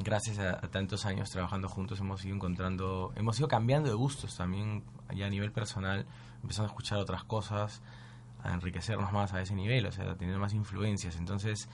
[0.03, 4.35] gracias a, a tantos años trabajando juntos, hemos ido encontrando, hemos ido cambiando de gustos
[4.35, 4.83] también,
[5.15, 6.05] ya a nivel personal,
[6.41, 7.81] empezando a escuchar otras cosas,
[8.43, 11.15] a enriquecernos más a ese nivel, o sea, a tener más influencias.
[11.15, 11.69] Entonces,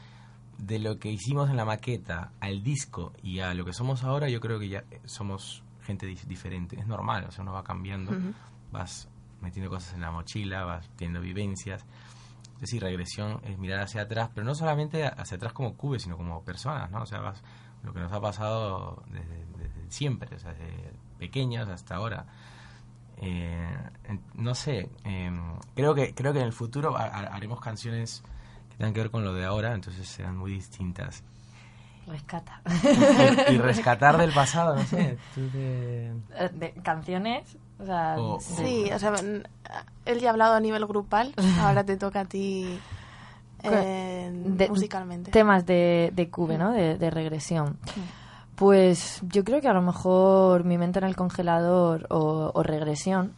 [0.57, 4.29] de lo que hicimos en la maqueta al disco y a lo que somos ahora,
[4.29, 6.79] yo creo que ya eh, somos gente di- diferente.
[6.79, 8.11] Es normal, o sea, uno va cambiando,
[8.71, 9.07] vas
[9.41, 11.83] metiendo cosas en la mochila, vas teniendo vivencias.
[12.61, 16.15] Es decir, regresión es mirar hacia atrás, pero no solamente hacia atrás como cube, sino
[16.15, 17.01] como personas, ¿no?
[17.01, 17.41] O sea, vas,
[17.83, 22.25] lo que nos ha pasado desde, desde siempre, o sea, desde pequeños hasta ahora.
[23.17, 23.77] Eh,
[24.35, 25.31] no sé, eh,
[25.75, 28.23] creo que creo que en el futuro ha- ha- haremos canciones
[28.69, 31.23] que tengan que ver con lo de ahora, entonces serán muy distintas.
[32.07, 32.61] Rescata.
[33.51, 35.17] Y, rescatar del pasado, no sé.
[35.35, 36.13] tú Eh,
[36.53, 39.13] de canciones, o sea, O- Sí, o sea,
[40.05, 42.79] él ya ha hablado a nivel grupal, ahora te toca a ti
[43.63, 45.31] eh, de- musicalmente.
[45.31, 46.71] temas de, de cube, ¿no?
[46.71, 47.77] De, de regresión.
[48.55, 53.33] Pues yo creo que a lo mejor mi mente en el congelador o, o regresión.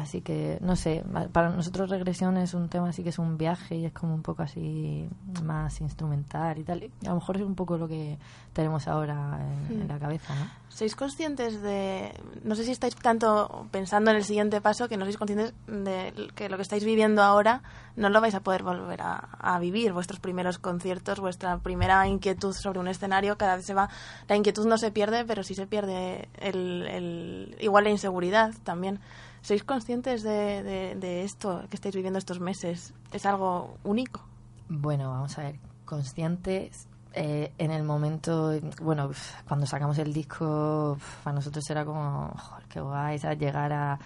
[0.00, 3.76] Así que, no sé, para nosotros regresión es un tema así que es un viaje
[3.76, 5.08] y es como un poco así
[5.44, 6.82] más instrumental y tal.
[6.84, 8.16] Y a lo mejor es un poco lo que
[8.52, 9.38] tenemos ahora
[9.70, 10.46] en, en la cabeza, ¿no?
[10.68, 12.12] ¿Sois conscientes de.?
[12.44, 16.12] No sé si estáis tanto pensando en el siguiente paso que no sois conscientes de
[16.34, 17.62] que lo que estáis viviendo ahora
[17.94, 19.92] no lo vais a poder volver a, a vivir.
[19.92, 23.90] Vuestros primeros conciertos, vuestra primera inquietud sobre un escenario, cada vez se va.
[24.28, 28.98] La inquietud no se pierde, pero sí se pierde el, el- igual la inseguridad también.
[29.42, 32.94] ¿Sois conscientes de, de- esto que estáis viviendo estos meses?
[33.12, 34.20] ¿Es algo único?
[34.68, 39.10] Bueno, vamos a ver, conscientes eh, en el momento, bueno,
[39.46, 43.38] cuando sacamos el disco, para nosotros era como, joder, qué guay, ¿sabes?
[43.38, 43.98] llegar a,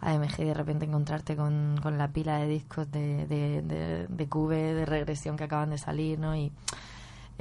[0.00, 4.26] AMG y de repente encontrarte con, con la pila de discos de, de, de, de
[4.74, 6.34] de regresión que acaban de salir, ¿no?
[6.34, 6.50] Y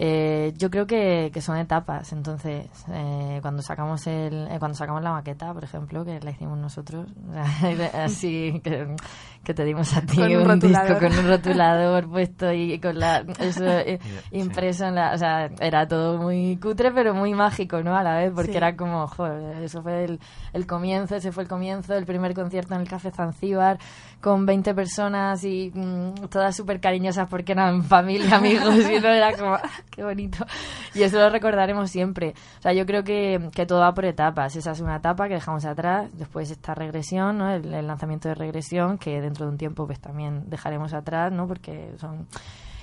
[0.04, 2.12] eh, yo creo que, que son etapas.
[2.12, 6.58] Entonces, eh, cuando sacamos el, eh, cuando sacamos la maqueta, por ejemplo, que la hicimos
[6.58, 7.08] nosotros,
[7.94, 8.96] así que,
[9.44, 13.00] que te dimos a ti Con un un, disco con un rotulador puesto y con
[13.00, 14.00] la eso eh,
[14.32, 17.96] impreso en la, o sea, era todo muy cutre pero muy mágico, ¿no?
[17.98, 18.58] A la vez, porque Sí.
[18.58, 20.20] era como, joder, eso fue el,
[20.54, 23.80] el comienzo, ese fue el comienzo, el primer concierto en el Café Zanzíbar
[24.20, 29.34] con 20 personas y mm, todas súper cariñosas porque eran familia, amigos, y no era
[29.36, 30.46] como, "Ah, qué bonito.
[30.94, 32.36] Y eso lo recordaremos siempre.
[32.60, 34.56] O sea, yo creo que, que todo va por etapas.
[34.56, 37.50] Esa es una etapa que dejamos atrás, después esta regresión, ¿no?
[37.52, 41.48] El, el lanzamiento de regresión, que dentro de un tiempo pues también dejaremos atrás, ¿no?
[41.48, 42.28] Porque son...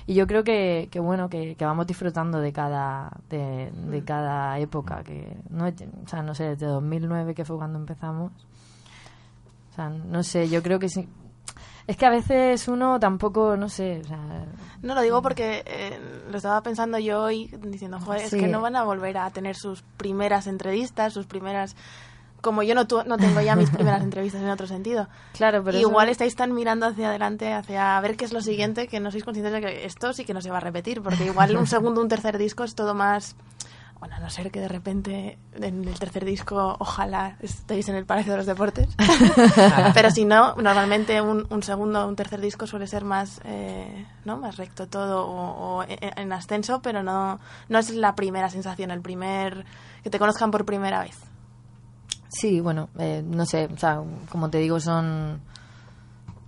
[0.05, 4.57] Y yo creo que, que bueno, que, que vamos disfrutando de cada, de, de cada
[4.57, 8.31] época, que no, o sea, no sé, desde 2009 que fue cuando empezamos.
[9.71, 11.07] O sea, no sé, yo creo que sí.
[11.89, 14.45] Es que a veces uno tampoco, no sé, o sea,
[14.83, 18.61] No lo digo porque eh, lo estaba pensando yo hoy diciendo, joder, es que no
[18.61, 21.75] van a volver a tener sus primeras entrevistas, sus primeras...
[22.41, 25.07] Como yo no, tu- no tengo ya mis primeras entrevistas en otro sentido.
[25.33, 28.41] claro, pero Igual eso- estáis tan mirando hacia adelante, hacia a ver qué es lo
[28.41, 31.01] siguiente, que no sois conscientes de que esto sí que no se va a repetir,
[31.01, 33.35] porque igual un segundo, un tercer disco es todo más...
[33.99, 38.05] Bueno, a no ser que de repente en el tercer disco ojalá estéis en el
[38.05, 38.87] Palacio de los Deportes.
[39.93, 44.05] Pero si no, normalmente un, un segundo o un tercer disco suele ser más, eh,
[44.23, 44.37] ¿no?
[44.37, 49.01] más recto todo o, o en ascenso, pero no, no es la primera sensación, el
[49.01, 49.65] primer...
[50.01, 51.17] que te conozcan por primera vez.
[52.29, 55.41] Sí, bueno, eh, no sé, o sea, como te digo, son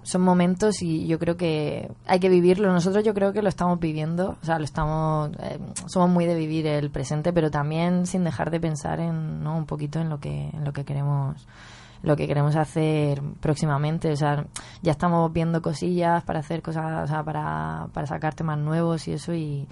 [0.03, 2.71] son momentos y yo creo que hay que vivirlo.
[2.71, 6.35] Nosotros yo creo que lo estamos viviendo, o sea, lo estamos eh, somos muy de
[6.35, 9.57] vivir el presente, pero también sin dejar de pensar en, ¿no?
[9.57, 11.47] un poquito en lo que en lo que queremos
[12.03, 14.45] lo que queremos hacer próximamente, o sea,
[14.81, 19.13] ya estamos viendo cosillas para hacer cosas, o sea, para, para sacar temas nuevos y
[19.13, 19.67] eso y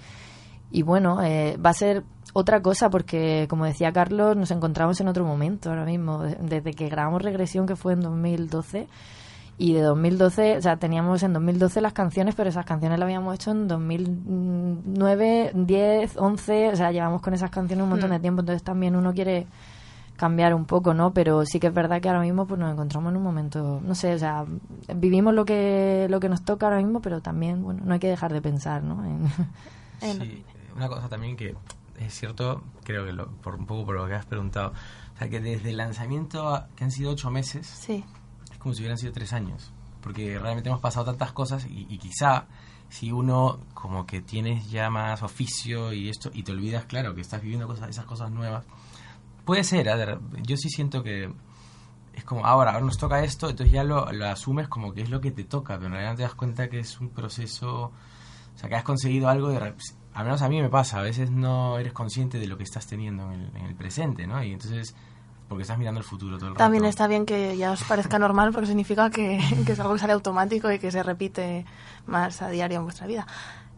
[0.70, 5.08] y bueno, eh, va a ser otra cosa porque, como decía Carlos, nos encontramos en
[5.08, 6.22] otro momento ahora mismo.
[6.22, 8.86] De- Desde que grabamos Regresión, que fue en 2012,
[9.58, 13.34] y de 2012, o sea, teníamos en 2012 las canciones, pero esas canciones las habíamos
[13.34, 18.40] hecho en 2009, 10, 11, o sea, llevamos con esas canciones un montón de tiempo,
[18.40, 19.46] entonces también uno quiere
[20.16, 21.12] cambiar un poco, ¿no?
[21.12, 23.94] Pero sí que es verdad que ahora mismo pues nos encontramos en un momento, no
[23.94, 24.44] sé, o sea,
[24.94, 28.08] vivimos lo que lo que nos toca ahora mismo, pero también, bueno, no hay que
[28.08, 29.04] dejar de pensar, ¿no?
[29.04, 29.26] En-
[30.02, 30.44] En- Sí,
[30.74, 31.54] una cosa también que
[31.98, 34.72] es cierto, creo que lo- por un poco por lo que has preguntado,
[35.14, 38.04] o sea que desde el lanzamiento, a- que han sido ocho meses, Sí.
[38.50, 39.70] es como si hubieran sido tres años,
[40.02, 42.46] porque realmente hemos pasado tantas cosas y, y quizá
[42.88, 47.20] si uno como que tienes ya más oficio y esto y te olvidas, claro, que
[47.20, 48.64] estás viviendo cosas, esas cosas nuevas,
[49.44, 49.84] puede ser.
[49.86, 51.30] De re- yo sí siento que
[52.14, 55.10] es como ahora, ahora nos toca esto, entonces ya lo, lo asumes como que es
[55.10, 57.92] lo que te toca, pero en realidad te das cuenta que es un proceso,
[58.54, 59.74] o sea, que has conseguido algo de...
[60.14, 62.86] Al menos a mí me pasa, a veces no eres consciente de lo que estás
[62.86, 64.42] teniendo en el, en el presente, ¿no?
[64.42, 64.94] Y entonces,
[65.48, 66.64] porque estás mirando el futuro todo el rato.
[66.64, 70.00] También está bien que ya os parezca normal porque significa que, que es algo que
[70.00, 71.64] sale automático y que se repite
[72.06, 73.26] más a diario en vuestra vida.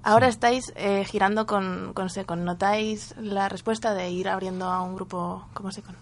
[0.05, 2.45] Ahora estáis eh, girando con, con Secon.
[2.45, 5.95] ¿Notáis la respuesta de ir abriendo a un grupo como Secon?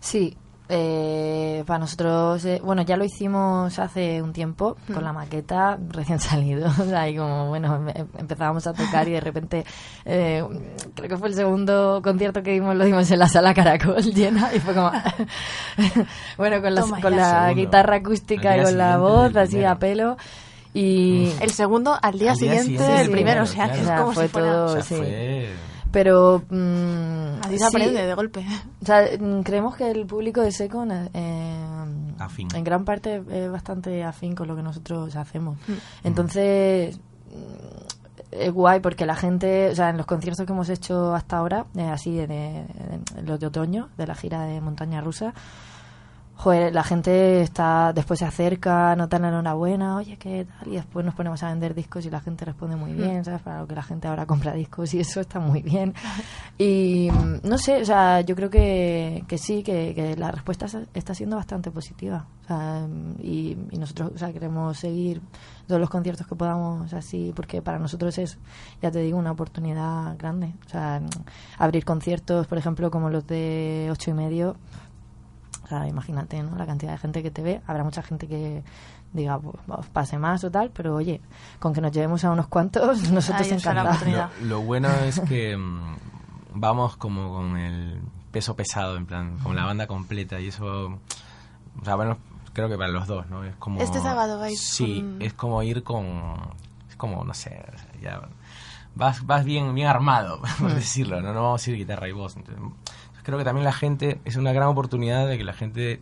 [0.00, 0.36] Sí,
[0.70, 6.18] eh, para nosotros, eh, bueno, ya lo hicimos hace un tiempo con la maqueta recién
[6.20, 6.68] salido.
[6.68, 9.64] O sea, y como, bueno, em- empezábamos a tocar y de repente,
[10.04, 10.44] eh,
[10.94, 14.50] creo que fue el segundo concierto que dimos, lo dimos en la sala Caracol llena
[14.54, 14.90] y fue como,
[16.38, 17.54] bueno, con, las- con la Segundo.
[17.54, 20.16] guitarra acústica y con la voz así a pelo.
[20.72, 23.80] Y, El segundo al día Al día siguiente siguiente del del primero, o sea, que
[23.80, 23.82] claro.
[23.82, 24.52] es O sea, como fue si fuera...
[24.52, 24.94] todo- O sea, sí.
[24.94, 25.48] fue...
[25.92, 26.42] pero...
[26.48, 28.44] mm, Así se sí, aprende de golpe.
[28.82, 31.56] O sea, mm, creemos que el público de Secon eh,
[32.18, 32.48] Afín.
[32.54, 35.56] en gran parte es bastante afín con lo que nosotros hacemos.
[35.66, 35.72] Mm.
[36.04, 41.14] Entonces, mm, es guay porque la gente, o sea, en los conciertos que hemos hecho
[41.14, 42.66] hasta ahora, eh, así en
[43.24, 45.34] los de otoño, de la gira de Montaña Rusa,
[46.40, 50.68] joder, la gente está después se acerca, notan la enhorabuena, oye, ¿qué tal?
[50.68, 53.42] Y después nos ponemos a vender discos y la gente responde muy bien, ¿sabes?
[53.42, 55.92] Para lo que la gente ahora compra discos y eso está muy bien.
[56.56, 57.10] Y
[57.42, 61.36] no sé, o sea, yo creo que, que sí, que, que la respuesta está siendo
[61.36, 62.24] bastante positiva.
[62.44, 62.86] O sea,
[63.22, 65.20] y, y nosotros, o sea, queremos seguir
[65.66, 68.38] todos los conciertos que podamos así, porque para nosotros es,
[68.80, 70.54] ya te digo, una oportunidad grande.
[70.66, 71.02] O sea,
[71.58, 74.56] abrir conciertos, por ejemplo, como los de ocho y medio,
[75.70, 76.56] sea, imagínate, ¿no?
[76.56, 77.60] La cantidad de gente que te ve.
[77.66, 78.62] Habrá mucha gente que
[79.12, 81.20] diga, pues, os pase más o tal, pero oye,
[81.58, 84.30] con que nos llevemos a unos cuantos, nosotros encantados.
[84.42, 85.96] Lo, lo bueno es que mm,
[86.54, 88.00] vamos como con el
[88.30, 90.66] peso pesado, en plan, con la banda completa y eso,
[91.80, 92.18] o sea, bueno,
[92.52, 93.42] creo que para los dos, ¿no?
[93.44, 93.80] Es como...
[93.80, 96.06] Este sábado vais Sí, con- es como ir con...
[96.88, 97.60] Es como, no sé,
[98.02, 98.20] ya...
[98.94, 101.32] Vas, vas bien, bien armado, por decirlo, ¿no?
[101.32, 102.36] No vamos a ir guitarra y voz.
[102.36, 102.62] Entonces,
[103.30, 104.20] creo que también la gente...
[104.24, 106.00] Es una gran oportunidad de que la gente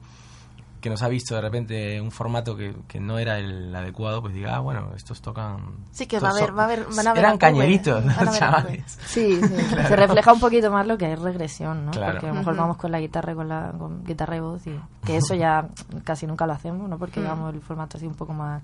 [0.81, 4.33] que nos ha visto de repente un formato que, que no era el adecuado, pues
[4.33, 5.59] diga, ah, bueno, estos tocan...
[5.91, 8.85] Sí, que va a haber, va a haber, van a ver Eran cañeritos, los chavales.
[9.07, 9.55] Sí, sí.
[9.89, 11.91] se refleja un poquito más lo que es regresión, ¿no?
[11.91, 12.13] Claro.
[12.13, 12.63] Porque a lo mejor Ujú.
[12.63, 15.67] vamos con la guitarra y con la con guitarra y voz y que eso ya
[16.05, 16.97] casi nunca lo hacemos, ¿no?
[16.97, 17.23] Porque Mm.
[17.25, 18.63] llevamos el formato así un poco más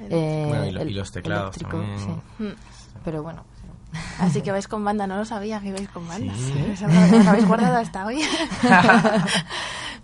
[0.00, 1.98] eh, Bueno, y lo- y el- los teclados eléctrico, también.
[2.38, 2.42] sí.
[2.42, 2.54] Mm.
[3.04, 3.44] Pero bueno,
[4.20, 6.32] Así que vais con banda, no lo sabía que ibais con banda.
[6.34, 6.52] Sí.
[6.72, 8.20] Eso no lo habéis guardado hasta hoy.
[8.62, 9.20] no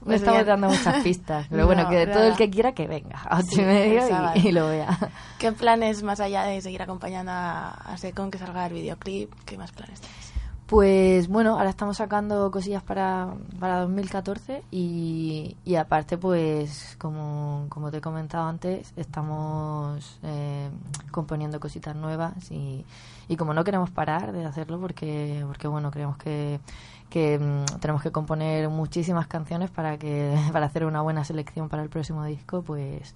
[0.05, 0.47] Pues estamos bien.
[0.47, 2.29] dando muchas pistas, pero No, bueno, que todo nada.
[2.29, 4.97] el que quiera que venga a ocho Sí, y y, y lo vea.
[5.39, 9.33] ¿Qué planes más allá de seguir acompañando a, a Secon, que salga el videoclip?
[9.45, 10.30] ¿Qué más planes tenéis?
[10.71, 17.91] Pues bueno, ahora estamos sacando cosillas para, para 2014 y, y aparte pues como, como
[17.91, 20.71] te he comentado antes, estamos eh,
[21.11, 22.85] componiendo cositas nuevas y,
[23.27, 26.61] y como no queremos parar de hacerlo porque, porque bueno, creemos que,
[27.09, 31.83] que mm, tenemos que componer muchísimas canciones para, que, para hacer una buena selección para
[31.83, 33.13] el próximo disco, pues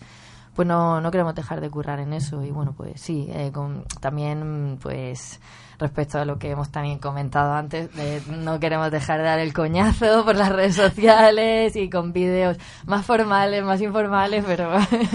[0.54, 2.42] pues no, no queremos dejar de currar en eso.
[2.42, 5.40] Y bueno pues sí eh, con- también pues
[5.78, 9.52] respecto a lo que hemos también comentado antes de no queremos dejar de dar el
[9.52, 14.70] coñazo por las redes sociales y con vídeos más formales más informales pero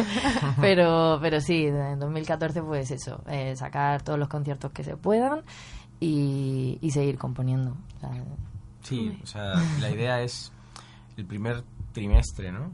[0.61, 5.41] pero pero sí en 2014 pues eso eh, sacar todos los conciertos que se puedan
[6.01, 7.71] y, y seguir componiendo.
[7.97, 8.11] O sea,
[8.81, 10.51] Sí, o sea, la idea es
[11.17, 12.71] el primer trimestre, ¿no?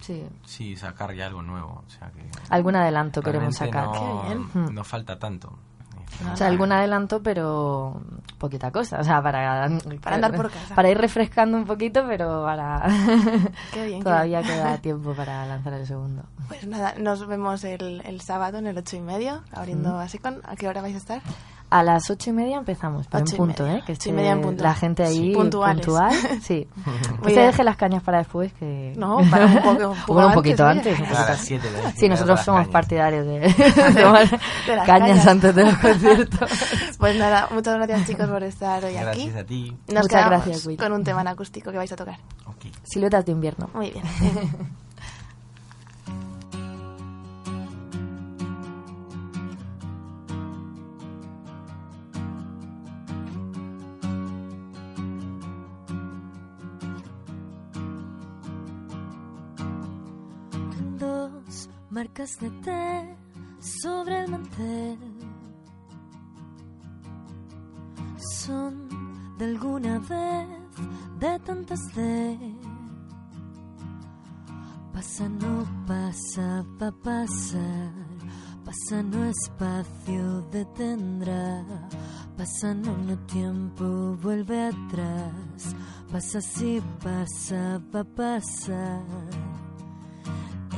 [0.00, 1.82] Sí Sí, sacar ya algo nuevo.
[1.86, 4.74] O sea, que algún adelanto queremos sacar No, Qué bien.
[4.74, 5.58] no falta tanto.
[6.32, 8.00] O sea, algún adelanto, pero
[8.38, 8.98] poquita cosa.
[8.98, 9.68] O sea, para,
[10.02, 10.74] Para andar por casa.
[10.74, 12.82] Para ir refrescando un poquito, pero para.
[13.72, 14.52] Qué bien, qué Todavía bien.
[14.54, 16.22] queda tiempo para lanzar el segundo.
[16.48, 19.98] Pues nada, nos vemos el, el sábado en el ocho y medio, abriendo Mm.
[20.00, 20.40] a Secon.
[20.44, 21.20] ¿A qué hora vais a estar?
[21.70, 23.76] A las ocho y media empezamos, pero Ocho en punto, media.
[23.78, 23.82] ¿eh?
[23.86, 24.62] Que Ocho y esté media en punto.
[24.64, 25.32] la gente ahí Sí.
[25.34, 25.82] Puntual.
[26.40, 26.66] Sí.
[27.24, 28.94] Que se deje las cañas para después, que...
[28.96, 30.98] No, para un poco- un poco Bueno, un antes, poquito antes.
[30.98, 31.40] un A las antes.
[31.46, 32.72] siete Sí, nosotros somos cañas.
[32.72, 34.28] partidarios de, de tomar
[34.66, 35.26] De las cañas cañas.
[35.26, 36.50] antes de los conciertos.
[36.98, 39.24] Pues nada, muchas gracias chicos por estar hoy aquí.
[39.28, 39.76] Gracias a ti.
[39.88, 40.78] Nos Muchas gracias, Will.
[40.78, 42.18] con un tema en acústico que vais a tocar.
[42.46, 42.64] Ok.
[42.84, 43.68] Siluetas de invierno.
[43.74, 44.04] Muy bien.
[61.98, 63.16] Marcas de té
[63.60, 64.98] sobre el mantel.
[68.44, 68.74] Son
[69.38, 70.76] de alguna vez,
[71.18, 72.38] de tantas de.
[74.92, 75.54] Pasa, no
[75.88, 77.92] pasa, va a pasar,
[78.64, 81.64] pasa, no espacio detendrá,
[82.36, 85.74] pasa, no, no tiempo vuelve atrás,
[86.12, 89.47] pasa, si pasa, va a pasar.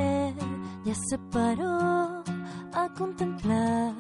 [0.01, 2.22] Ella se paró
[2.72, 3.94] a contemplar.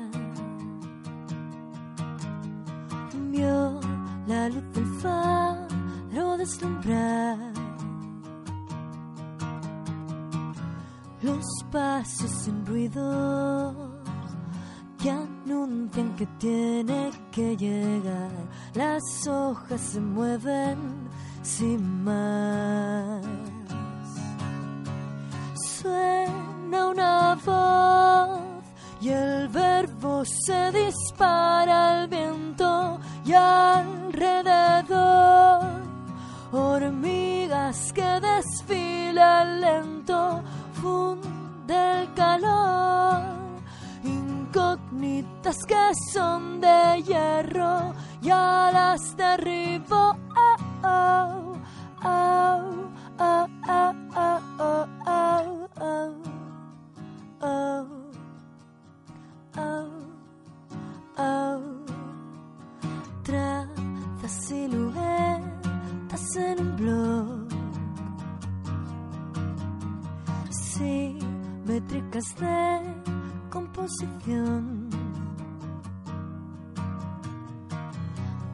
[3.30, 3.80] Vio
[4.26, 7.38] la luz del faro deslumbrar.
[11.22, 14.00] Los pasos sin ruido
[14.98, 18.30] que anuncian que tiene que llegar.
[18.74, 20.78] Las hojas se mueven
[21.42, 23.59] sin más
[25.80, 28.40] suena una voz
[29.00, 34.50] y el verbo se dispara al viento y alrededor.
[36.52, 40.42] Hormigas que desfilan lento
[40.82, 43.22] funde el calor.
[44.04, 50.16] Incógnitas que son de hierro y alas derribo
[50.82, 51.54] oh,
[72.20, 72.80] de
[73.48, 74.90] composición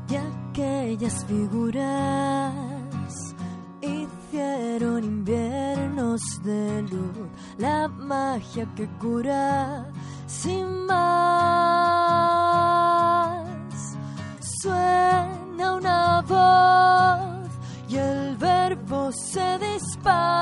[0.08, 2.54] y aquellas figuras
[3.82, 9.90] hicieron inviernos de luz, la magia que cura
[10.28, 10.96] sin más.
[14.62, 17.50] Suena una voz
[17.88, 20.35] y el verbo se dispara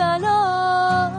[0.00, 1.10] calor.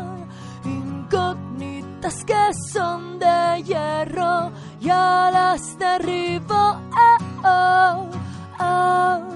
[0.65, 6.61] Incógnitas que son de hierro y alas derribo.
[7.07, 8.09] Oh, oh,
[8.59, 9.30] oh, oh,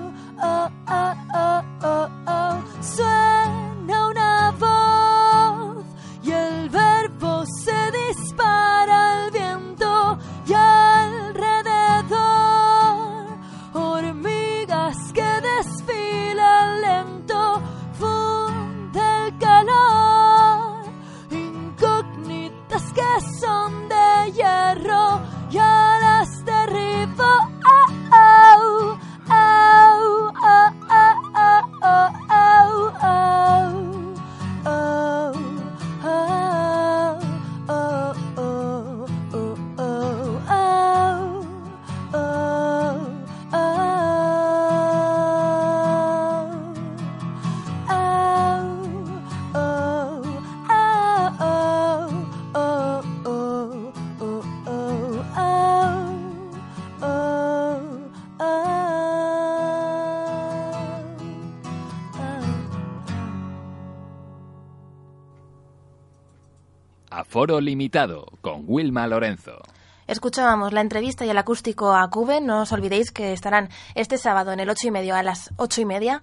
[67.46, 69.65] Aforo limitado con Wilma Lorenzo.
[70.08, 72.40] Escuchábamos la entrevista y el acústico a Cube.
[72.40, 75.82] No os olvidéis que estarán este sábado en el ocho y medio a las ocho
[75.82, 76.22] y media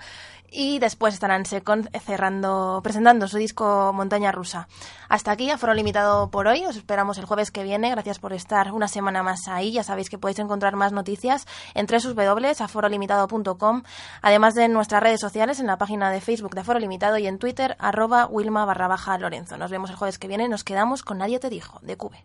[0.53, 4.68] y después estarán cerrando, presentando su disco Montaña Rusa.
[5.09, 6.64] Hasta aquí, aforo limitado por hoy.
[6.66, 7.91] Os esperamos el jueves que viene.
[7.91, 9.72] Gracias por estar una semana más ahí.
[9.72, 13.83] Ya sabéis que podéis encontrar más noticias en www.aforolimitado.com,
[14.20, 17.26] además de en nuestras redes sociales, en la página de Facebook de Aforo Limitado y
[17.26, 19.57] en Twitter, arroba Wilma barra baja Lorenzo.
[19.57, 20.49] Nos vemos el jueves que viene.
[20.49, 22.24] Nos quedamos con Nadie te dijo, de Cube.